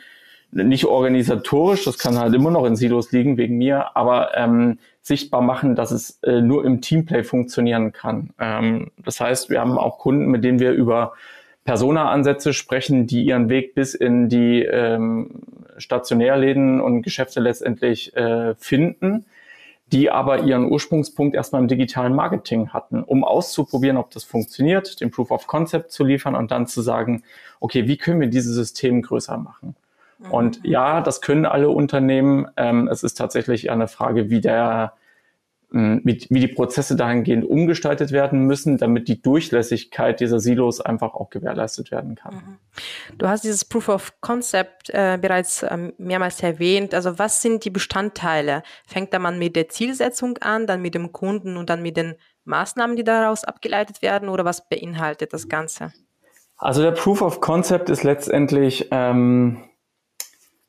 [0.64, 5.42] nicht organisatorisch, das kann halt immer noch in Silos liegen wegen mir, aber ähm, sichtbar
[5.42, 8.30] machen, dass es äh, nur im Teamplay funktionieren kann.
[8.40, 11.14] Ähm, das heißt, wir haben auch Kunden, mit denen wir über
[11.66, 15.42] Persona-Ansätze sprechen, die ihren Weg bis in die ähm,
[15.78, 19.26] Stationärläden und Geschäfte letztendlich äh, finden,
[19.92, 25.12] die aber ihren Ursprungspunkt erstmal im digitalen Marketing hatten, um auszuprobieren, ob das funktioniert, den
[25.12, 27.24] Proof of Concept zu liefern und dann zu sagen,
[27.60, 29.76] okay, wie können wir dieses System größer machen?
[30.30, 30.70] Und mhm.
[30.70, 32.48] ja, das können alle Unternehmen.
[32.58, 34.94] Ähm, es ist tatsächlich eine Frage, wie der
[35.76, 41.16] hm, wie, wie die Prozesse dahingehend umgestaltet werden müssen, damit die Durchlässigkeit dieser Silos einfach
[41.16, 42.36] auch gewährleistet werden kann.
[42.36, 43.18] Mhm.
[43.18, 46.94] Du hast dieses Proof of Concept äh, bereits ähm, mehrmals erwähnt.
[46.94, 48.64] Also was sind die Bestandteile?
[48.88, 52.16] Fängt da man mit der Zielsetzung an, dann mit dem Kunden und dann mit den
[52.46, 55.92] Maßnahmen, die daraus abgeleitet werden oder was beinhaltet das Ganze?
[56.58, 59.64] Also der Proof of Concept ist letztendlich ähm,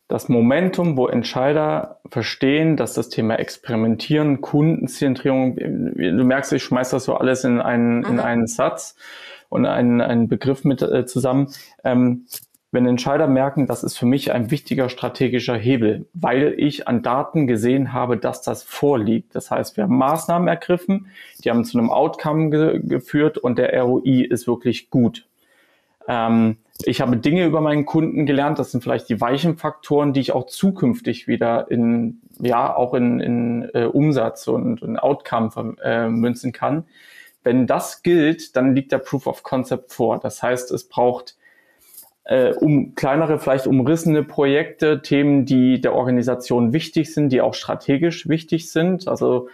[0.09, 7.05] das Momentum, wo Entscheider verstehen, dass das Thema Experimentieren, Kundenzentrierung, du merkst, ich schmeiß das
[7.05, 8.07] so alles in einen, mhm.
[8.07, 8.97] in einen Satz
[9.49, 11.53] und einen, einen Begriff mit äh, zusammen.
[11.83, 12.27] Ähm,
[12.73, 17.47] wenn Entscheider merken, das ist für mich ein wichtiger strategischer Hebel, weil ich an Daten
[17.47, 19.35] gesehen habe, dass das vorliegt.
[19.35, 21.07] Das heißt, wir haben Maßnahmen ergriffen,
[21.43, 25.27] die haben zu einem Outcome ge geführt und der ROI ist wirklich gut.
[26.07, 28.59] Ähm, ich habe Dinge über meinen Kunden gelernt.
[28.59, 33.21] Das sind vielleicht die weichen Faktoren, die ich auch zukünftig wieder in, ja, auch in,
[33.21, 36.85] in äh, Umsatz und, und Outcome äh, münzen kann.
[37.43, 40.19] Wenn das gilt, dann liegt der Proof of Concept vor.
[40.19, 41.37] Das heißt, es braucht
[42.25, 48.29] äh, um kleinere, vielleicht umrissene Projekte, Themen, die der Organisation wichtig sind, die auch strategisch
[48.29, 49.07] wichtig sind.
[49.07, 49.49] Also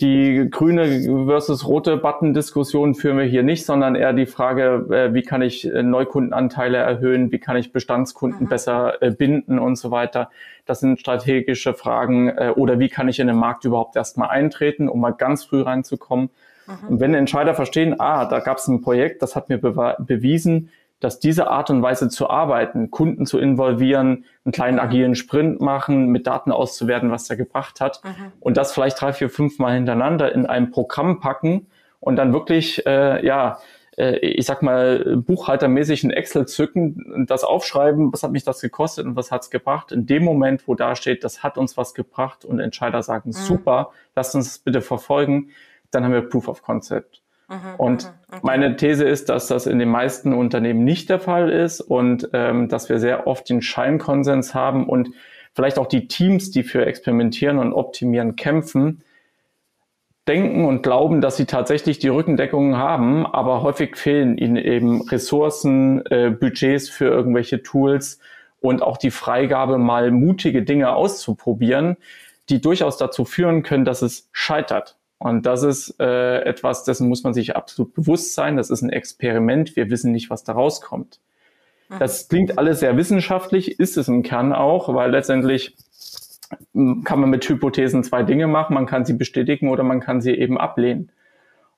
[0.00, 5.22] die grüne versus rote Button-Diskussion führen wir hier nicht, sondern eher die Frage, äh, wie
[5.22, 8.48] kann ich äh, Neukundenanteile erhöhen, wie kann ich Bestandskunden mhm.
[8.48, 10.30] besser äh, binden und so weiter.
[10.66, 12.36] Das sind strategische Fragen.
[12.56, 16.28] Oder wie kann ich in den Markt überhaupt erstmal eintreten, um mal ganz früh reinzukommen.
[16.66, 16.88] Mhm.
[16.88, 21.20] Und wenn Entscheider verstehen, ah, da gab es ein Projekt, das hat mir bewiesen, dass
[21.20, 26.26] diese Art und Weise zu arbeiten, Kunden zu involvieren, einen kleinen agilen Sprint machen, mit
[26.26, 28.32] Daten auszuwerten, was der gebracht hat mhm.
[28.40, 31.66] und das vielleicht drei, vier, fünf Mal hintereinander in einem Programm packen
[32.00, 33.58] und dann wirklich, äh, ja,
[33.96, 38.60] äh, ich sag mal, buchhaltermäßig ein Excel zücken und das aufschreiben, was hat mich das
[38.60, 39.92] gekostet und was hat's gebracht.
[39.92, 43.34] In dem Moment, wo da steht, das hat uns was gebracht und Entscheider sagen, mhm.
[43.34, 45.50] super, lasst uns das bitte verfolgen,
[45.90, 47.22] dann haben wir Proof of Concept.
[47.48, 48.40] Mhm, und mhm, okay.
[48.42, 52.68] meine These ist, dass das in den meisten Unternehmen nicht der Fall ist und ähm,
[52.68, 55.10] dass wir sehr oft den Scheinkonsens haben und
[55.54, 59.02] vielleicht auch die Teams, die für Experimentieren und Optimieren kämpfen,
[60.26, 66.04] denken und glauben, dass sie tatsächlich die Rückendeckung haben, aber häufig fehlen ihnen eben Ressourcen,
[66.06, 68.18] äh, Budgets für irgendwelche Tools
[68.60, 71.96] und auch die Freigabe, mal mutige Dinge auszuprobieren,
[72.48, 74.96] die durchaus dazu führen können, dass es scheitert.
[75.18, 78.56] Und das ist äh, etwas, dessen muss man sich absolut bewusst sein.
[78.56, 79.74] Das ist ein Experiment.
[79.74, 81.20] Wir wissen nicht, was da rauskommt.
[81.88, 81.98] Mhm.
[81.98, 85.76] Das klingt alles sehr wissenschaftlich, ist es im Kern auch, weil letztendlich
[86.74, 88.74] hm, kann man mit Hypothesen zwei Dinge machen.
[88.74, 91.10] Man kann sie bestätigen oder man kann sie eben ablehnen.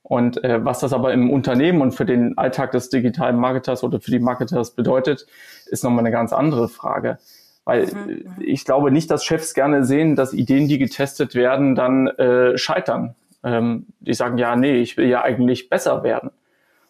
[0.03, 4.01] Und äh, was das aber im Unternehmen und für den Alltag des digitalen Marketers oder
[4.01, 5.27] für die Marketers bedeutet,
[5.67, 7.19] ist nochmal eine ganz andere Frage.
[7.65, 8.35] Weil mhm, mhm.
[8.39, 13.15] ich glaube nicht, dass Chefs gerne sehen, dass Ideen, die getestet werden, dann äh, scheitern
[13.45, 16.31] ähm, die sagen, ja, nee, ich will ja eigentlich besser werden.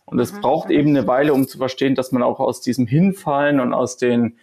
[0.04, 0.40] Und es mhm.
[0.40, 3.96] braucht eben eine Weile, um zu verstehen, dass man auch aus diesem Hinfallen und aus
[3.96, 4.38] den,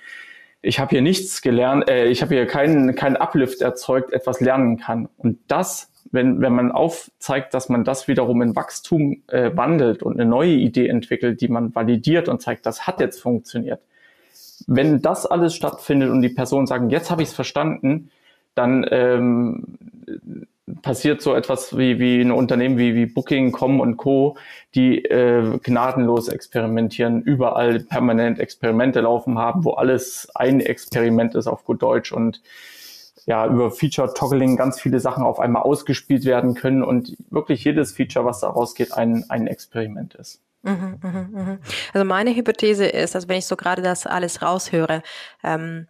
[0.62, 4.78] ich habe hier nichts gelernt, äh, ich habe hier keinen keinen Uplift erzeugt, etwas lernen
[4.78, 5.10] kann.
[5.18, 10.20] Und das, wenn, wenn man aufzeigt, dass man das wiederum in Wachstum äh, wandelt und
[10.20, 13.82] eine neue Idee entwickelt, die man validiert und zeigt, das hat jetzt funktioniert.
[14.68, 18.12] Wenn das alles stattfindet und die Personen sagen, jetzt habe ich es verstanden,
[18.54, 19.78] dann ähm,
[20.82, 24.38] passiert so etwas wie, wie ein Unternehmen wie, wie Booking.com und Co.,
[24.73, 31.65] die äh, gnadenlos experimentieren, überall permanent Experimente laufen haben, wo alles ein Experiment ist auf
[31.65, 32.41] gut Deutsch und
[33.28, 38.25] ja, über Feature-Toggling ganz viele Sachen auf einmal ausgespielt werden können und wirklich jedes Feature,
[38.25, 40.41] was da rausgeht, ein, ein Experiment ist.
[40.62, 41.60] Mhm, mhm, mhm.
[41.93, 45.01] Also meine Hypothese ist, dass wenn ich so gerade das alles raushöre,
[45.43, 45.88] ähm,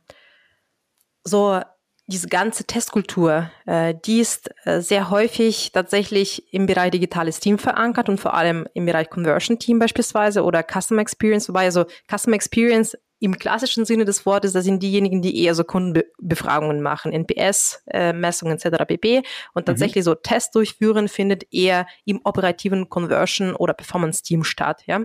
[1.23, 1.59] so
[2.07, 8.09] diese ganze Testkultur, äh, die ist äh, sehr häufig tatsächlich im Bereich digitales Team verankert
[8.09, 12.95] und vor allem im Bereich Conversion Team beispielsweise oder Customer Experience, wobei also Customer Experience
[13.25, 18.67] im klassischen Sinne des Wortes, das sind diejenigen, die eher so Kundenbefragungen machen, NPS-Messungen äh,
[18.67, 18.85] etc.
[18.85, 19.23] pp.
[19.53, 19.65] Und mhm.
[19.65, 20.05] tatsächlich mhm.
[20.05, 24.83] so Tests durchführen findet eher im operativen Conversion- oder Performance-Team statt.
[24.85, 25.01] Ja?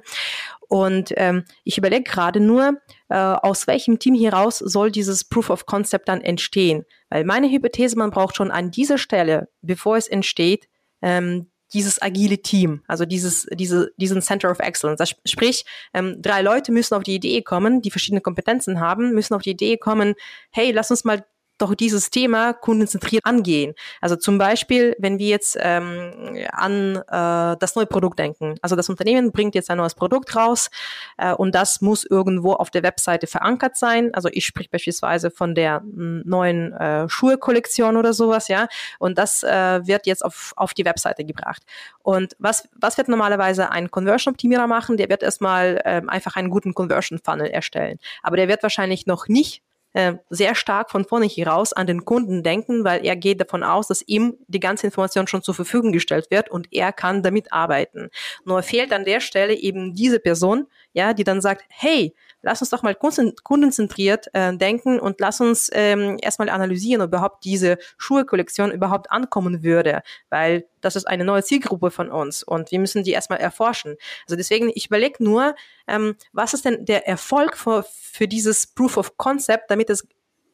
[0.69, 2.75] Und ähm, ich überlege gerade nur,
[3.09, 6.85] äh, aus welchem Team heraus soll dieses Proof of Concept dann entstehen.
[7.09, 10.69] Weil meine Hypothese, man braucht schon an dieser Stelle, bevor es entsteht,
[11.03, 14.99] ähm, dieses agile Team, also dieses, diese, diesen Center of Excellence.
[14.99, 19.35] Das sprich, ähm, drei Leute müssen auf die Idee kommen, die verschiedene Kompetenzen haben, müssen
[19.35, 20.15] auf die Idee kommen,
[20.51, 21.25] hey, lass uns mal
[21.61, 23.75] doch dieses Thema kundenzentriert angehen.
[24.01, 28.57] Also zum Beispiel, wenn wir jetzt ähm, an äh, das neue Produkt denken.
[28.63, 30.71] Also das Unternehmen bringt jetzt ein neues Produkt raus
[31.19, 34.15] äh, und das muss irgendwo auf der Webseite verankert sein.
[34.15, 38.69] Also ich spreche beispielsweise von der neuen äh, Schuhe-Kollektion oder sowas, ja.
[38.99, 41.63] Und das äh, wird jetzt auf, auf die Webseite gebracht.
[42.03, 44.97] Und was, was wird normalerweise ein Conversion-Optimierer machen?
[44.97, 47.99] Der wird erstmal ähm, einfach einen guten Conversion-Funnel erstellen.
[48.23, 52.43] Aber der wird wahrscheinlich noch nicht äh, sehr stark von vorne heraus an den Kunden
[52.43, 56.31] denken, weil er geht davon aus, dass ihm die ganze Information schon zur Verfügung gestellt
[56.31, 58.11] wird und er kann damit arbeiten.
[58.45, 62.71] Nur fehlt an der Stelle eben diese Person, ja, die dann sagt, hey, lass uns
[62.71, 68.71] doch mal kundenzentriert äh, denken und lass uns ähm, erstmal analysieren, ob überhaupt diese Schuhe-Kollektion
[68.71, 73.13] überhaupt ankommen würde, weil das ist eine neue Zielgruppe von uns und wir müssen die
[73.13, 73.97] erstmal erforschen.
[74.27, 75.55] Also deswegen, ich überlege nur,
[75.87, 80.07] ähm, was ist denn der Erfolg für, für dieses Proof of Concept, damit es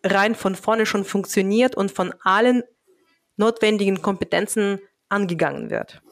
[0.05, 2.62] rein von vorne schon funktioniert und von allen
[3.37, 6.03] notwendigen Kompetenzen angegangen wird.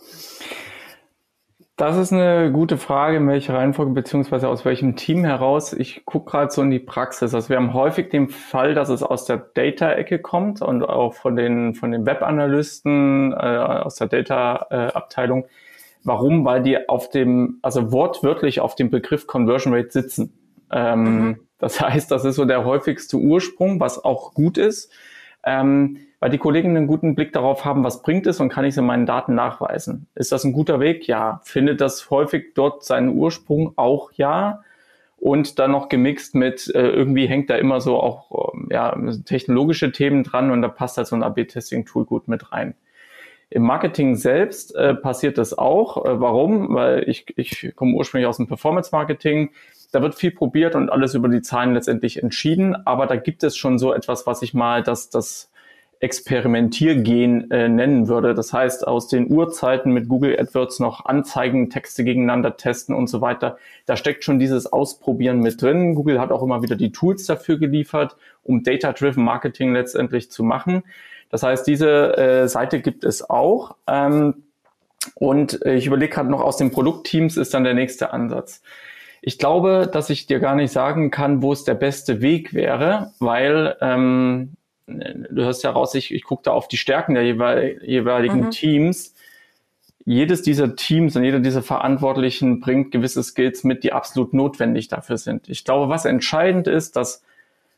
[1.77, 5.73] Das ist eine gute Frage, in welcher Reihenfolge beziehungsweise aus welchem Team heraus.
[5.73, 7.35] Ich gucke gerade so in die Praxis.
[7.35, 11.35] Also wir haben häufig den Fall, dass es aus der Data-Ecke kommt und auch von
[11.35, 15.47] den, von den Web-Analysten äh, aus der Data-Abteilung.
[16.05, 16.45] Warum?
[16.45, 20.33] Weil die auf dem, also wortwörtlich auf dem Begriff Conversion Rate sitzen.
[20.71, 21.41] Ähm, mhm.
[21.59, 24.93] Das heißt, das ist so der häufigste Ursprung, was auch gut ist.
[25.45, 28.71] Ähm, weil die Kollegen einen guten Blick darauf haben, was bringt es und kann ich
[28.71, 30.07] es in meinen Daten nachweisen.
[30.15, 31.07] Ist das ein guter Weg?
[31.07, 31.43] Ja.
[31.45, 33.75] Findet das häufig dort seinen Ursprung?
[33.77, 34.63] Auch ja.
[35.19, 39.93] Und dann noch gemixt mit, äh, irgendwie hängt da immer so auch ähm, ja, technologische
[39.93, 42.75] Themen dran und da passt halt so ein AB-Testing-Tool gut mit rein.
[43.51, 46.07] Im Marketing selbst äh, passiert das auch.
[46.07, 46.75] Äh, warum?
[46.75, 49.51] Weil ich, ich komme ursprünglich aus dem Performance-Marketing.
[49.93, 52.75] Da wird viel probiert und alles über die Zahlen letztendlich entschieden.
[52.87, 55.51] Aber da gibt es schon so etwas, was ich mal das, das
[56.05, 58.35] Experimentiergehen äh, nennen würde.
[58.35, 63.23] Das heißt, aus den Urzeiten mit Google AdWords noch Anzeigen, Texte gegeneinander testen und so
[63.23, 63.57] weiter.
[63.87, 65.95] Da steckt schon dieses Ausprobieren mit drin.
[65.95, 70.83] Google hat auch immer wieder die Tools dafür geliefert, um Data-Driven Marketing letztendlich zu machen.
[71.31, 73.77] Das heißt, diese äh, Seite gibt es auch.
[73.87, 74.45] Ähm,
[75.15, 78.63] und ich überlege gerade noch, aus den Produktteams ist dann der nächste Ansatz.
[79.23, 83.13] Ich glaube, dass ich dir gar nicht sagen kann, wo es der beste Weg wäre,
[83.21, 88.41] weil ähm, du hörst ja raus, ich, ich gucke da auf die Stärken der jeweiligen
[88.41, 88.51] mhm.
[88.51, 89.15] Teams.
[90.07, 95.17] Jedes dieser Teams und jeder dieser Verantwortlichen bringt gewisse Skills mit, die absolut notwendig dafür
[95.17, 95.49] sind.
[95.49, 97.23] Ich glaube, was entscheidend ist, dass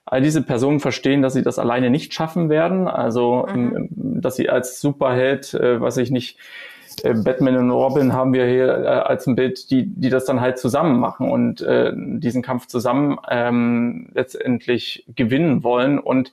[0.05, 2.89] all diese Personen verstehen, dass sie das alleine nicht schaffen werden.
[2.89, 3.77] Also, mhm.
[3.77, 3.89] Ähm,
[4.21, 6.39] dass sie als Superheld, äh, was ich nicht,
[7.03, 10.41] äh, Batman und Robin haben wir hier äh, als ein Bild, die, die das dann
[10.41, 15.99] halt zusammen machen und äh, diesen Kampf zusammen ähm, letztendlich gewinnen wollen.
[15.99, 16.33] Und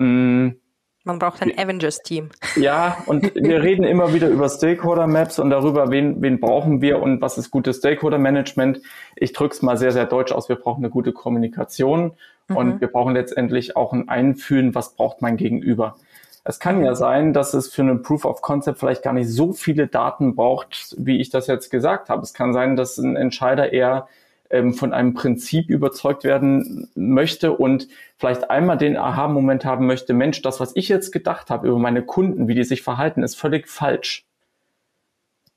[0.00, 0.56] mh, mm,
[1.04, 2.28] man braucht ein Avengers-Team.
[2.56, 7.22] Ja, und wir reden immer wieder über Stakeholder-Maps und darüber, wen, wen brauchen wir und
[7.22, 8.82] was ist gutes Stakeholder-Management.
[9.16, 10.50] Ich drücke es mal sehr, sehr deutsch aus.
[10.50, 12.12] Wir brauchen eine gute Kommunikation
[12.48, 12.56] mhm.
[12.56, 15.96] und wir brauchen letztendlich auch ein Einfühlen, was braucht mein Gegenüber.
[16.44, 19.52] Es kann ja sein, dass es für einen Proof of Concept vielleicht gar nicht so
[19.52, 22.22] viele Daten braucht, wie ich das jetzt gesagt habe.
[22.22, 24.08] Es kann sein, dass ein Entscheider eher
[24.50, 30.42] ähm, von einem Prinzip überzeugt werden möchte und vielleicht einmal den Aha-Moment haben möchte, Mensch,
[30.42, 33.68] das, was ich jetzt gedacht habe über meine Kunden, wie die sich verhalten, ist völlig
[33.68, 34.26] falsch.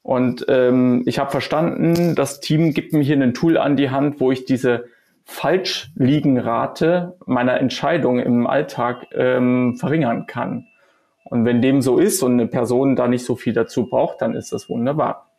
[0.01, 4.19] Und ähm, ich habe verstanden, das Team gibt mir hier ein Tool an die Hand,
[4.19, 4.85] wo ich diese
[5.23, 10.67] Falschliegenrate meiner Entscheidung im Alltag ähm, verringern kann.
[11.23, 14.35] Und wenn dem so ist und eine Person da nicht so viel dazu braucht, dann
[14.35, 15.31] ist das wunderbar.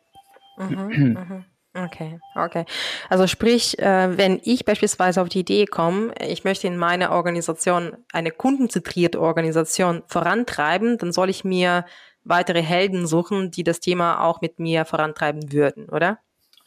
[0.57, 1.45] Mhm, mhm.
[1.77, 2.65] Okay, okay.
[3.09, 7.97] Also sprich, äh, wenn ich beispielsweise auf die Idee komme, ich möchte in meiner Organisation
[8.13, 11.85] eine kundenzentrierte Organisation vorantreiben, dann soll ich mir
[12.23, 16.19] weitere Helden suchen, die das Thema auch mit mir vorantreiben würden, oder?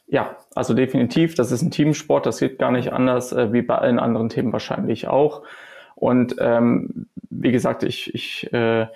[0.06, 1.34] Ja, also definitiv.
[1.34, 2.26] Das ist ein Teamsport.
[2.26, 5.42] Das geht gar nicht anders äh, wie bei allen anderen Themen wahrscheinlich auch.
[5.94, 8.86] Und ähm, wie gesagt, ich, ich äh,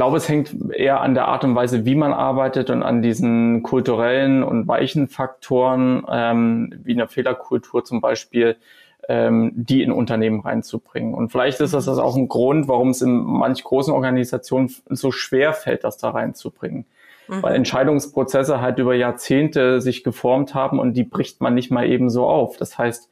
[0.00, 3.62] glaube, es hängt eher an der Art und Weise, wie man arbeitet und an diesen
[3.62, 8.56] kulturellen und weichen Faktoren, ähm, wie eine Fehlerkultur zum Beispiel,
[9.10, 11.12] ähm, die in Unternehmen reinzubringen.
[11.12, 15.12] Und vielleicht ist das, das auch ein Grund, warum es in manch großen Organisationen so
[15.12, 16.86] schwer fällt, das da reinzubringen.
[17.28, 17.42] Mhm.
[17.42, 22.08] Weil Entscheidungsprozesse halt über Jahrzehnte sich geformt haben und die bricht man nicht mal eben
[22.08, 22.56] so auf.
[22.56, 23.10] Das heißt,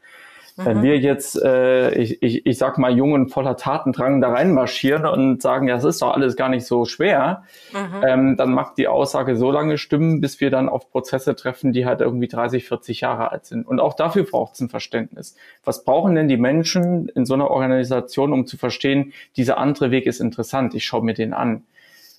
[0.59, 0.83] wenn mhm.
[0.83, 5.69] wir jetzt, äh, ich, ich, ich sag mal, jungen voller Tatendrang da reinmarschieren und sagen,
[5.69, 8.05] ja, es ist doch alles gar nicht so schwer, mhm.
[8.05, 11.87] ähm, dann mag die Aussage so lange stimmen, bis wir dann auf Prozesse treffen, die
[11.87, 13.67] halt irgendwie 30, 40 Jahre alt sind.
[13.67, 15.37] Und auch dafür braucht es ein Verständnis.
[15.65, 20.07] Was brauchen denn die Menschen in so einer Organisation, um zu verstehen, dieser andere Weg
[20.07, 21.63] ist interessant, ich schaue mir den an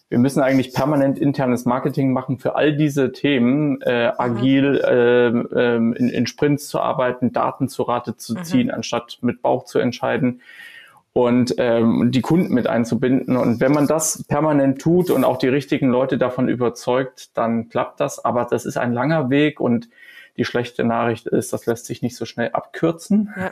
[0.10, 4.14] wir müssen eigentlich permanent internes Marketing machen für all diese Themen, äh, mhm.
[4.18, 8.44] agil äh, äh, in, in Sprints zu arbeiten, Daten zu Rate zu mhm.
[8.44, 8.74] ziehen, mhm.
[8.74, 10.42] anstatt mit Bauch zu entscheiden
[11.14, 13.38] und ähm, die Kunden mit einzubinden.
[13.38, 18.00] Und wenn man das permanent tut und auch die richtigen Leute davon überzeugt, dann klappt
[18.00, 18.24] das.
[18.24, 19.90] Aber das ist ein langer Weg und
[20.38, 23.34] die schlechte Nachricht ist, das lässt sich nicht so schnell abkürzen.
[23.38, 23.52] Ja.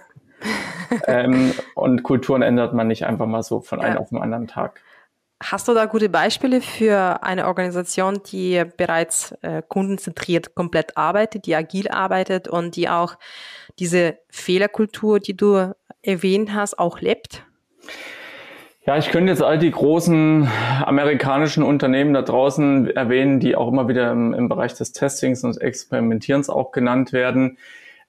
[1.08, 3.86] ähm, und Kulturen ändert man nicht einfach mal so von ja.
[3.86, 4.82] einem auf den anderen Tag.
[5.44, 11.56] Hast du da gute Beispiele für eine Organisation, die bereits äh, kundenzentriert komplett arbeitet, die
[11.56, 13.16] agil arbeitet und die auch
[13.78, 17.46] diese Fehlerkultur, die du erwähnt hast, auch lebt?
[18.88, 20.50] Ja, ich könnte jetzt all die großen
[20.84, 25.62] amerikanischen Unternehmen da draußen erwähnen, die auch immer wieder im, im Bereich des Testings und
[25.62, 27.58] Experimentierens auch genannt werden.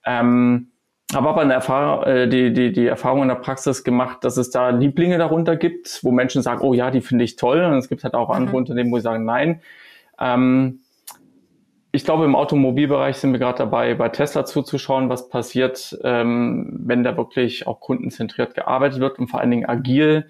[0.05, 0.68] Ähm,
[1.13, 4.51] habe aber eine Erfahrung, äh, die, die, die Erfahrung in der Praxis gemacht, dass es
[4.51, 7.63] da Lieblinge darunter gibt, wo Menschen sagen, oh ja, die finde ich toll.
[7.63, 8.57] Und es gibt halt auch andere mhm.
[8.57, 9.61] Unternehmen, wo sie sagen, nein.
[10.19, 10.81] Ähm,
[11.91, 17.03] ich glaube, im Automobilbereich sind wir gerade dabei, bei Tesla zuzuschauen, was passiert, ähm, wenn
[17.03, 20.27] da wirklich auch kundenzentriert gearbeitet wird und vor allen Dingen agil.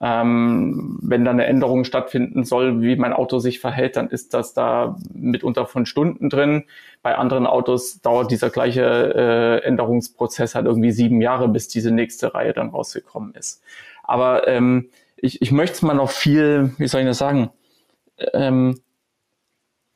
[0.00, 4.52] Ähm, wenn da eine Änderung stattfinden soll, wie mein Auto sich verhält, dann ist das
[4.52, 6.64] da mitunter von Stunden drin.
[7.02, 12.34] Bei anderen Autos dauert dieser gleiche äh, Änderungsprozess halt irgendwie sieben Jahre, bis diese nächste
[12.34, 13.62] Reihe dann rausgekommen ist.
[14.02, 17.50] Aber ähm, ich, ich möchte es mal noch viel, wie soll ich das sagen,
[18.32, 18.80] ähm,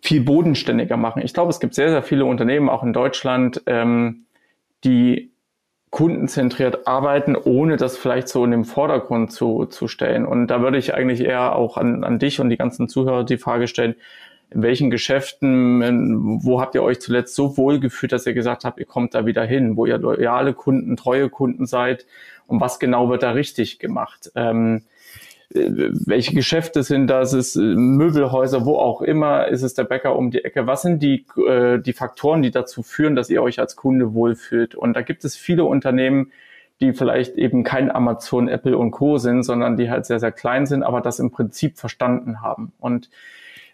[0.00, 1.22] viel bodenständiger machen.
[1.22, 4.26] Ich glaube, es gibt sehr, sehr viele Unternehmen, auch in Deutschland, ähm,
[4.84, 5.32] die
[5.90, 10.26] kundenzentriert arbeiten, ohne das vielleicht so in den Vordergrund zu, zu stellen.
[10.26, 13.38] Und da würde ich eigentlich eher auch an, an dich und die ganzen Zuhörer die
[13.38, 13.94] Frage stellen,
[14.50, 18.78] in welchen Geschäften, wo habt ihr euch zuletzt so wohl gefühlt, dass ihr gesagt habt,
[18.78, 22.06] ihr kommt da wieder hin, wo ihr loyale Kunden, treue Kunden seid
[22.46, 24.32] und was genau wird da richtig gemacht?
[24.34, 24.84] Ähm,
[25.50, 30.30] welche Geschäfte sind das, ist äh, Möbelhäuser, wo auch immer, ist es der Bäcker um
[30.30, 30.66] die Ecke.
[30.66, 34.74] Was sind die, äh, die Faktoren, die dazu führen, dass ihr euch als Kunde wohlfühlt?
[34.74, 36.32] Und da gibt es viele Unternehmen,
[36.80, 39.16] die vielleicht eben kein Amazon, Apple und Co.
[39.16, 42.72] sind, sondern die halt sehr, sehr klein sind, aber das im Prinzip verstanden haben.
[42.78, 43.08] Und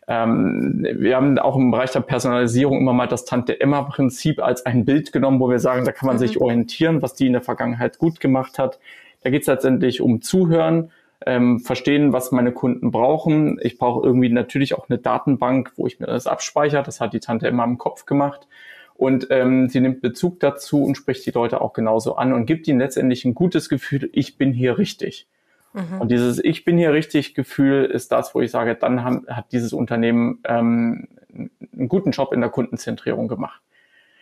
[0.07, 5.13] ähm, wir haben auch im Bereich der Personalisierung immer mal das Tante-Emma-Prinzip als ein Bild
[5.13, 6.21] genommen, wo wir sagen, da kann man mhm.
[6.21, 8.79] sich orientieren, was die in der Vergangenheit gut gemacht hat.
[9.23, 10.91] Da geht es letztendlich um Zuhören,
[11.27, 13.59] ähm, verstehen, was meine Kunden brauchen.
[13.63, 16.83] Ich brauche irgendwie natürlich auch eine Datenbank, wo ich mir das abspeichere.
[16.83, 18.47] Das hat die Tante immer im Kopf gemacht.
[18.95, 22.69] Und ähm, sie nimmt Bezug dazu und spricht die Leute auch genauso an und gibt
[22.69, 25.27] ihnen letztendlich ein gutes Gefühl, ich bin hier richtig.
[25.73, 26.01] Mhm.
[26.01, 29.51] Und dieses Ich bin hier richtig Gefühl ist das, wo ich sage, dann haben, hat
[29.51, 33.61] dieses Unternehmen ähm, einen guten Job in der Kundenzentrierung gemacht.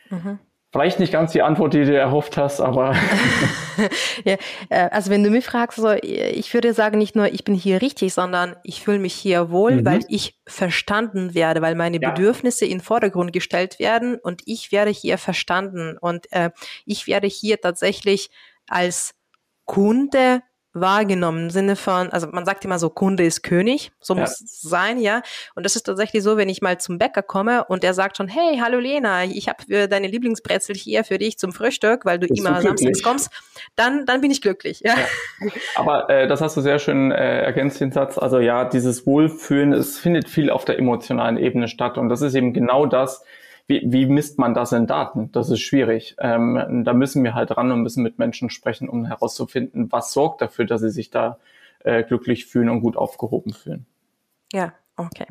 [0.09, 0.39] Mhm.
[0.73, 2.97] Vielleicht nicht ganz die Antwort, die du erhofft hast, aber.
[4.25, 4.37] ja,
[4.71, 7.83] äh, also wenn du mich fragst, so, ich würde sagen, nicht nur ich bin hier
[7.83, 9.85] richtig, sondern ich fühle mich hier wohl, mhm.
[9.85, 12.11] weil ich verstanden werde, weil meine ja.
[12.11, 16.51] Bedürfnisse in Vordergrund gestellt werden und ich werde hier verstanden und äh,
[16.87, 18.31] ich werde hier tatsächlich
[18.67, 19.15] als
[19.67, 20.41] Kunde
[20.75, 24.21] wahrgenommen im Sinne von, also man sagt immer so, Kunde ist König, so ja.
[24.21, 25.23] muss es sein, ja.
[25.55, 28.29] Und das ist tatsächlich so, wenn ich mal zum Bäcker komme und der sagt schon,
[28.29, 32.41] hey, hallo Lena, ich habe deine Lieblingsbrezel hier für dich zum Frühstück, weil du Bist
[32.41, 33.31] immer du samstags kommst,
[33.77, 34.95] dann, dann bin ich glücklich, ja.
[34.95, 35.51] ja.
[35.77, 38.17] Aber äh, das hast du sehr schön äh, ergänzt, den Satz.
[38.17, 42.35] Also ja, dieses Wohlfühlen, es findet viel auf der emotionalen Ebene statt und das ist
[42.35, 43.25] eben genau das,
[43.67, 45.31] wie, wie misst man das in Daten?
[45.33, 46.17] Das ist schwierig.
[46.19, 50.43] Ähm, da müssen wir halt ran und müssen mit Menschen sprechen, um herauszufinden, was sorgt
[50.43, 51.39] dafür, dass sie sich da
[51.81, 53.87] äh, glücklich fühlen und gut aufgehoben fühlen.
[54.53, 55.27] Ja, okay.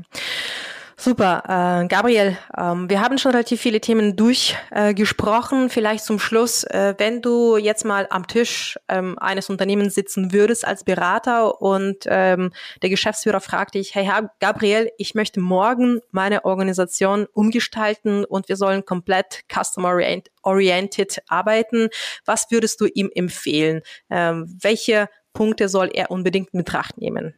[1.03, 5.65] Super, äh, Gabriel, ähm, wir haben schon relativ viele Themen durchgesprochen.
[5.65, 10.31] Äh, Vielleicht zum Schluss, äh, wenn du jetzt mal am Tisch ähm, eines Unternehmens sitzen
[10.31, 12.51] würdest als Berater und ähm,
[12.83, 14.07] der Geschäftsführer fragt dich, hey
[14.39, 21.89] Gabriel, ich möchte morgen meine Organisation umgestalten und wir sollen komplett customer-oriented arbeiten.
[22.25, 23.81] Was würdest du ihm empfehlen?
[24.11, 27.33] Ähm, welche Punkte soll er unbedingt in Betracht nehmen?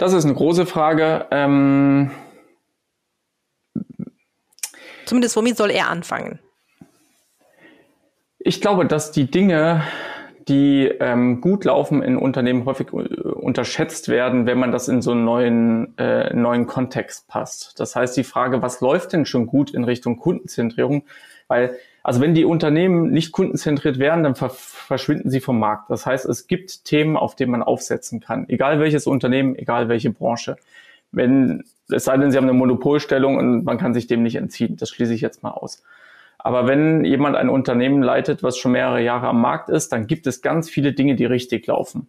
[0.00, 1.26] Das ist eine große Frage.
[1.30, 2.10] Ähm
[5.04, 6.38] Zumindest womit soll er anfangen?
[8.38, 9.82] Ich glaube, dass die Dinge,
[10.48, 15.10] die ähm, gut laufen in Unternehmen, häufig äh, unterschätzt werden, wenn man das in so
[15.10, 17.78] einen neuen, äh, neuen Kontext passt.
[17.78, 21.04] Das heißt, die Frage, was läuft denn schon gut in Richtung Kundenzentrierung?
[21.46, 25.90] Weil also wenn die Unternehmen nicht kundenzentriert wären, dann ver verschwinden sie vom Markt.
[25.90, 28.48] Das heißt, es gibt Themen, auf denen man aufsetzen kann.
[28.48, 30.56] Egal welches Unternehmen, egal welche Branche.
[31.12, 34.76] Wenn, es sei denn, sie haben eine Monopolstellung und man kann sich dem nicht entziehen.
[34.76, 35.82] Das schließe ich jetzt mal aus.
[36.38, 40.26] Aber wenn jemand ein Unternehmen leitet, was schon mehrere Jahre am Markt ist, dann gibt
[40.26, 42.08] es ganz viele Dinge, die richtig laufen.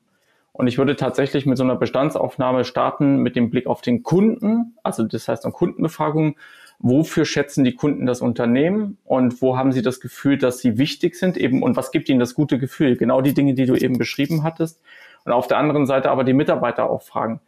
[0.53, 4.77] Und ich würde tatsächlich mit so einer Bestandsaufnahme starten mit dem Blick auf den Kunden,
[4.83, 6.35] also das heißt eine Kundenbefragung
[6.82, 11.15] wofür schätzen die Kunden das Unternehmen und wo haben sie das Gefühl, dass sie wichtig
[11.15, 12.97] sind eben und was gibt ihnen das gute Gefühl?
[12.97, 14.82] Genau die Dinge, die du eben beschrieben hattest.
[15.23, 17.39] Und auf der anderen Seite aber die Mitarbeiter auch fragen.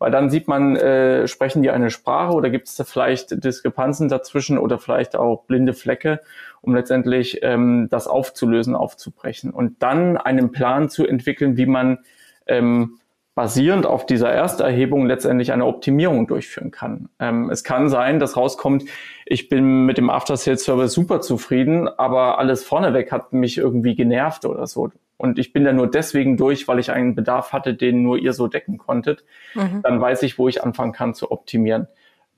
[0.00, 4.08] Weil dann sieht man, äh, sprechen die eine Sprache oder gibt es da vielleicht Diskrepanzen
[4.08, 6.20] dazwischen oder vielleicht auch blinde Flecke,
[6.62, 9.50] um letztendlich ähm, das aufzulösen, aufzubrechen.
[9.50, 11.98] Und dann einen Plan zu entwickeln, wie man
[12.46, 12.99] ähm,
[13.40, 17.08] basierend auf dieser Ersterhebung letztendlich eine Optimierung durchführen kann.
[17.18, 18.84] Ähm, es kann sein, dass rauskommt,
[19.24, 24.66] ich bin mit dem After-Sales-Service super zufrieden, aber alles vorneweg hat mich irgendwie genervt oder
[24.66, 24.90] so.
[25.16, 28.34] Und ich bin da nur deswegen durch, weil ich einen Bedarf hatte, den nur ihr
[28.34, 29.24] so decken konntet.
[29.54, 29.80] Mhm.
[29.84, 31.88] Dann weiß ich, wo ich anfangen kann zu optimieren.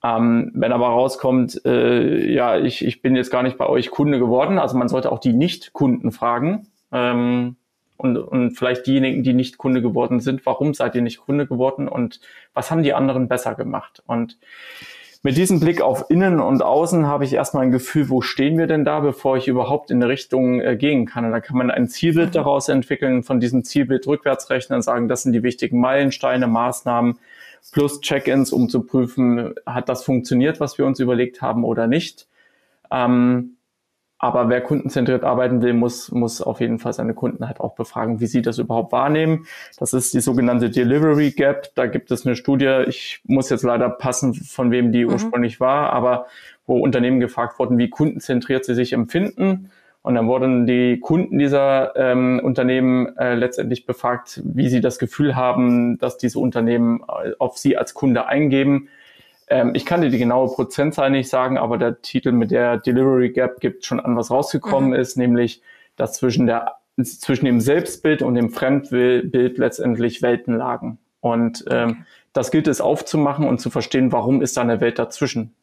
[0.04, 4.20] Ähm, wenn aber rauskommt, äh, ja, ich, ich bin jetzt gar nicht bei euch Kunde
[4.20, 6.68] geworden, also man sollte auch die Nicht-Kunden fragen.
[6.92, 7.56] Ähm,
[8.02, 11.88] und, und vielleicht diejenigen, die nicht Kunde geworden sind, warum seid ihr nicht Kunde geworden
[11.88, 12.20] und
[12.54, 14.02] was haben die anderen besser gemacht?
[14.06, 14.38] Und
[15.24, 18.66] mit diesem Blick auf Innen und Außen habe ich erstmal ein Gefühl, wo stehen wir
[18.66, 21.24] denn da, bevor ich überhaupt in eine Richtung äh, gehen kann.
[21.24, 22.32] Und da kann man ein Zielbild mhm.
[22.32, 27.18] daraus entwickeln, von diesem Zielbild rückwärts rechnen und sagen, das sind die wichtigen Meilensteine, Maßnahmen
[27.70, 32.26] plus Check-ins, um zu prüfen, hat das funktioniert, was wir uns überlegt haben oder nicht.
[32.90, 33.56] Ähm,
[34.22, 38.20] aber wer kundenzentriert arbeiten will, muss, muss auf jeden Fall seine Kunden halt auch befragen,
[38.20, 39.46] wie sie das überhaupt wahrnehmen.
[39.80, 41.74] Das ist die sogenannte Delivery Gap.
[41.74, 45.10] Da gibt es eine Studie, ich muss jetzt leider passen, von wem die mhm.
[45.10, 46.26] ursprünglich war, aber
[46.66, 49.72] wo Unternehmen gefragt wurden, wie kundenzentriert sie sich empfinden.
[50.02, 55.34] Und dann wurden die Kunden dieser ähm, Unternehmen äh, letztendlich befragt, wie sie das Gefühl
[55.34, 58.88] haben, dass diese Unternehmen äh, auf sie als Kunde eingeben.
[59.52, 63.30] Ähm, ich kann dir die genaue Prozentzahl nicht sagen, aber der Titel mit der Delivery
[63.32, 64.96] Gap gibt schon an, was rausgekommen mhm.
[64.96, 65.60] ist, nämlich
[65.96, 70.98] dass zwischen, der, zwischen dem Selbstbild und dem Fremdbild letztendlich Welten lagen.
[71.20, 72.04] Und ähm, okay.
[72.32, 75.54] das gilt es aufzumachen und zu verstehen, warum ist da eine Welt dazwischen.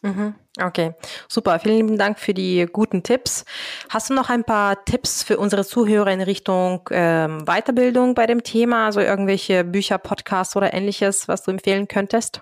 [0.00, 0.34] Mhm.
[0.58, 0.94] Okay,
[1.28, 1.58] super.
[1.58, 3.44] Vielen lieben Dank für die guten Tipps.
[3.90, 8.42] Hast du noch ein paar Tipps für unsere Zuhörer in Richtung ähm, Weiterbildung bei dem
[8.42, 8.86] Thema?
[8.86, 12.40] Also irgendwelche Bücher, Podcasts oder ähnliches, was du empfehlen könntest?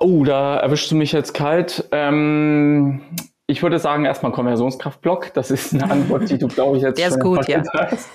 [0.00, 1.88] Oh, da erwischst du mich jetzt kalt.
[1.90, 3.00] Ähm,
[3.48, 5.32] ich würde sagen, erstmal Konversionskraftblock.
[5.34, 7.62] Das ist eine Antwort, die du, glaube ich, jetzt Der ist gut, ja.
[7.74, 8.08] hast.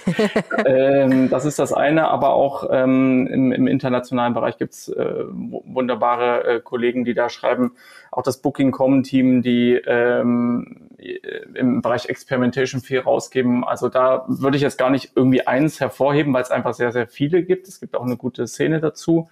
[0.66, 6.44] ähm, das ist das eine, aber auch ähm, im, im, internationalen Bereich gibt's äh, wunderbare
[6.46, 7.74] äh, Kollegen, die da schreiben.
[8.12, 10.90] Auch das Booking.com-Team, die ähm,
[11.54, 13.66] im Bereich Experimentation viel rausgeben.
[13.66, 17.08] Also da würde ich jetzt gar nicht irgendwie eins hervorheben, weil es einfach sehr, sehr
[17.08, 17.68] viele gibt.
[17.68, 19.30] Es gibt auch eine gute Szene dazu.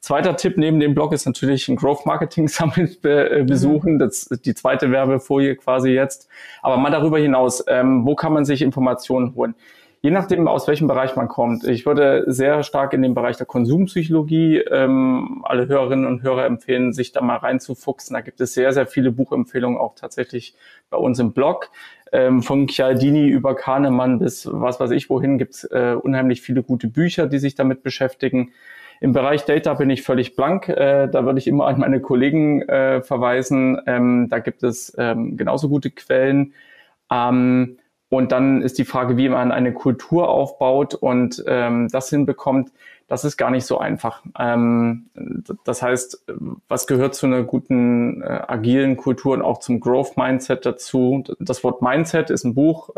[0.00, 3.94] Zweiter Tipp neben dem Blog ist natürlich ein Growth Marketing Summit be äh, besuchen.
[3.94, 3.98] Mhm.
[3.98, 6.28] Das ist die zweite Werbefolie quasi jetzt.
[6.62, 9.54] Aber mal darüber hinaus, ähm, wo kann man sich Informationen holen?
[10.00, 11.64] Je nachdem, aus welchem Bereich man kommt.
[11.64, 16.92] Ich würde sehr stark in den Bereich der Konsumpsychologie ähm, alle Hörerinnen und Hörer empfehlen,
[16.92, 18.14] sich da mal reinzufuchsen.
[18.14, 20.54] Da gibt es sehr, sehr viele Buchempfehlungen auch tatsächlich
[20.88, 21.70] bei uns im Blog.
[22.12, 26.62] Ähm, von Chialdini über Kahnemann bis was weiß ich wohin gibt es äh, unheimlich viele
[26.62, 28.52] gute Bücher, die sich damit beschäftigen.
[29.00, 30.68] Im Bereich Data bin ich völlig blank.
[30.68, 33.80] Äh, da würde ich immer an meine Kollegen äh, verweisen.
[33.86, 36.54] Ähm, da gibt es ähm, genauso gute Quellen.
[37.10, 37.78] Ähm,
[38.10, 42.72] und dann ist die Frage, wie man eine Kultur aufbaut und ähm, das hinbekommt.
[43.06, 44.22] Das ist gar nicht so einfach.
[44.38, 45.06] Ähm,
[45.64, 46.24] das heißt,
[46.68, 51.22] was gehört zu einer guten äh, agilen Kultur und auch zum Growth Mindset dazu?
[51.38, 52.90] Das Wort Mindset ist ein Buch.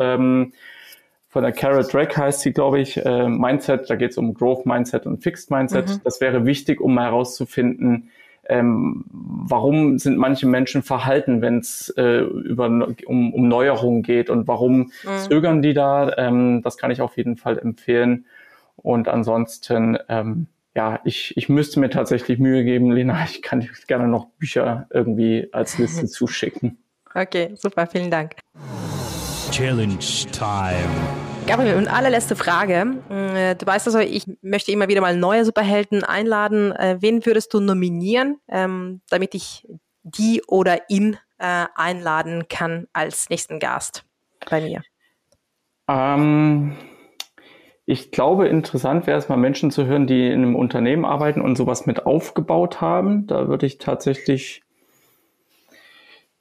[1.31, 3.89] Von der Carol Drake heißt sie, glaube ich, äh, Mindset.
[3.89, 5.89] Da geht es um Growth Mindset und Fixed Mindset.
[5.89, 6.01] Mhm.
[6.03, 8.11] Das wäre wichtig, um mal herauszufinden,
[8.49, 14.49] ähm, warum sind manche Menschen verhalten, wenn es äh, über um, um Neuerungen geht und
[14.49, 15.19] warum mhm.
[15.29, 16.17] zögern die da?
[16.17, 18.27] Ähm, das kann ich auf jeden Fall empfehlen.
[18.75, 23.25] Und ansonsten, ähm, ja, ich, ich müsste mir tatsächlich Mühe geben, Lena.
[23.25, 26.79] Ich kann dir gerne noch Bücher irgendwie als Liste zuschicken.
[27.15, 28.35] Okay, super, vielen Dank.
[29.51, 29.99] Challenge
[30.31, 30.89] Time.
[31.47, 33.03] Gabriel, und allerletzte Frage.
[33.11, 36.71] Äh, du weißt also, ich möchte immer wieder mal neue Superhelden einladen.
[36.73, 39.67] Äh, wen würdest du nominieren, ähm, damit ich
[40.05, 44.05] die oder ihn äh, einladen kann als nächsten Gast
[44.49, 44.83] bei mir?
[45.89, 46.77] Ähm,
[47.87, 51.57] ich glaube, interessant wäre es mal Menschen zu hören, die in einem Unternehmen arbeiten und
[51.57, 53.27] sowas mit aufgebaut haben.
[53.27, 54.63] Da würde ich tatsächlich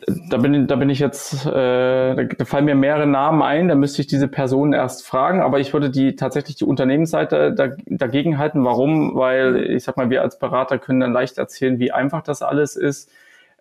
[0.08, 4.02] da bin, da bin ich jetzt, äh, da, fallen mir mehrere Namen ein, da müsste
[4.02, 8.64] ich diese Person erst fragen, aber ich würde die tatsächlich die Unternehmensseite da, dagegen halten.
[8.64, 9.16] Warum?
[9.16, 12.76] Weil ich sag mal, wir als Berater können dann leicht erzählen, wie einfach das alles
[12.76, 13.12] ist.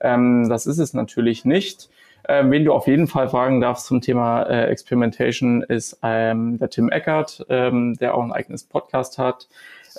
[0.00, 1.88] Ähm, das ist es natürlich nicht.
[2.28, 6.68] Ähm, wen du auf jeden Fall fragen darfst zum Thema äh, Experimentation ist ähm, der
[6.68, 9.48] Tim Eckert, ähm, der auch ein eigenes Podcast hat.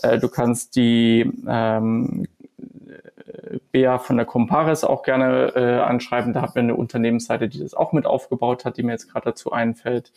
[0.03, 2.27] Äh, du kannst die ähm,
[3.71, 6.33] Bea von der Comparis auch gerne äh, anschreiben.
[6.33, 9.25] Da haben wir eine Unternehmensseite, die das auch mit aufgebaut hat, die mir jetzt gerade
[9.25, 10.11] dazu einfällt.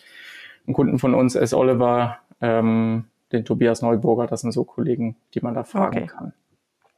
[0.66, 5.40] Ein Kunden von uns ist Oliver, ähm, den Tobias Neuburger, das sind so Kollegen, die
[5.40, 6.06] man da fragen okay.
[6.06, 6.32] kann.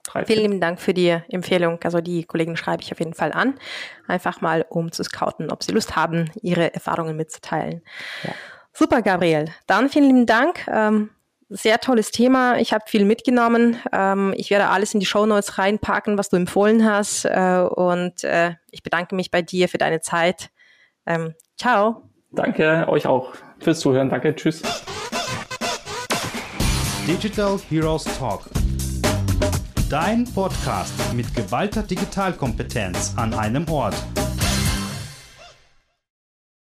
[0.06, 1.78] Drei, Vielen lieben Dank für die Empfehlung.
[1.82, 3.54] Also die Kollegen schreibe ich auf jeden Fall an.
[4.06, 7.80] Einfach mal, um zu scouten, ob sie Lust haben, ihre Erfahrungen mitzuteilen.
[8.22, 8.32] Ja.
[8.72, 9.46] Super, Gabriel.
[9.66, 10.66] Dann vielen lieben Dank.
[10.68, 11.08] Ähm,
[11.54, 12.58] sehr tolles Thema.
[12.58, 13.76] Ich habe viel mitgenommen.
[13.92, 17.24] Ähm, ich werde alles in die Show Notes reinpacken, was du empfohlen hast.
[17.24, 20.50] Äh, und äh, ich bedanke mich bei dir für deine Zeit.
[21.06, 22.10] Ähm, ciao.
[22.32, 24.10] Danke euch auch fürs Zuhören.
[24.10, 24.34] Danke.
[24.34, 24.62] Tschüss.
[27.06, 28.48] Digital Heroes Talk.
[29.88, 33.94] Dein Podcast mit gewalter Digitalkompetenz an einem Ort.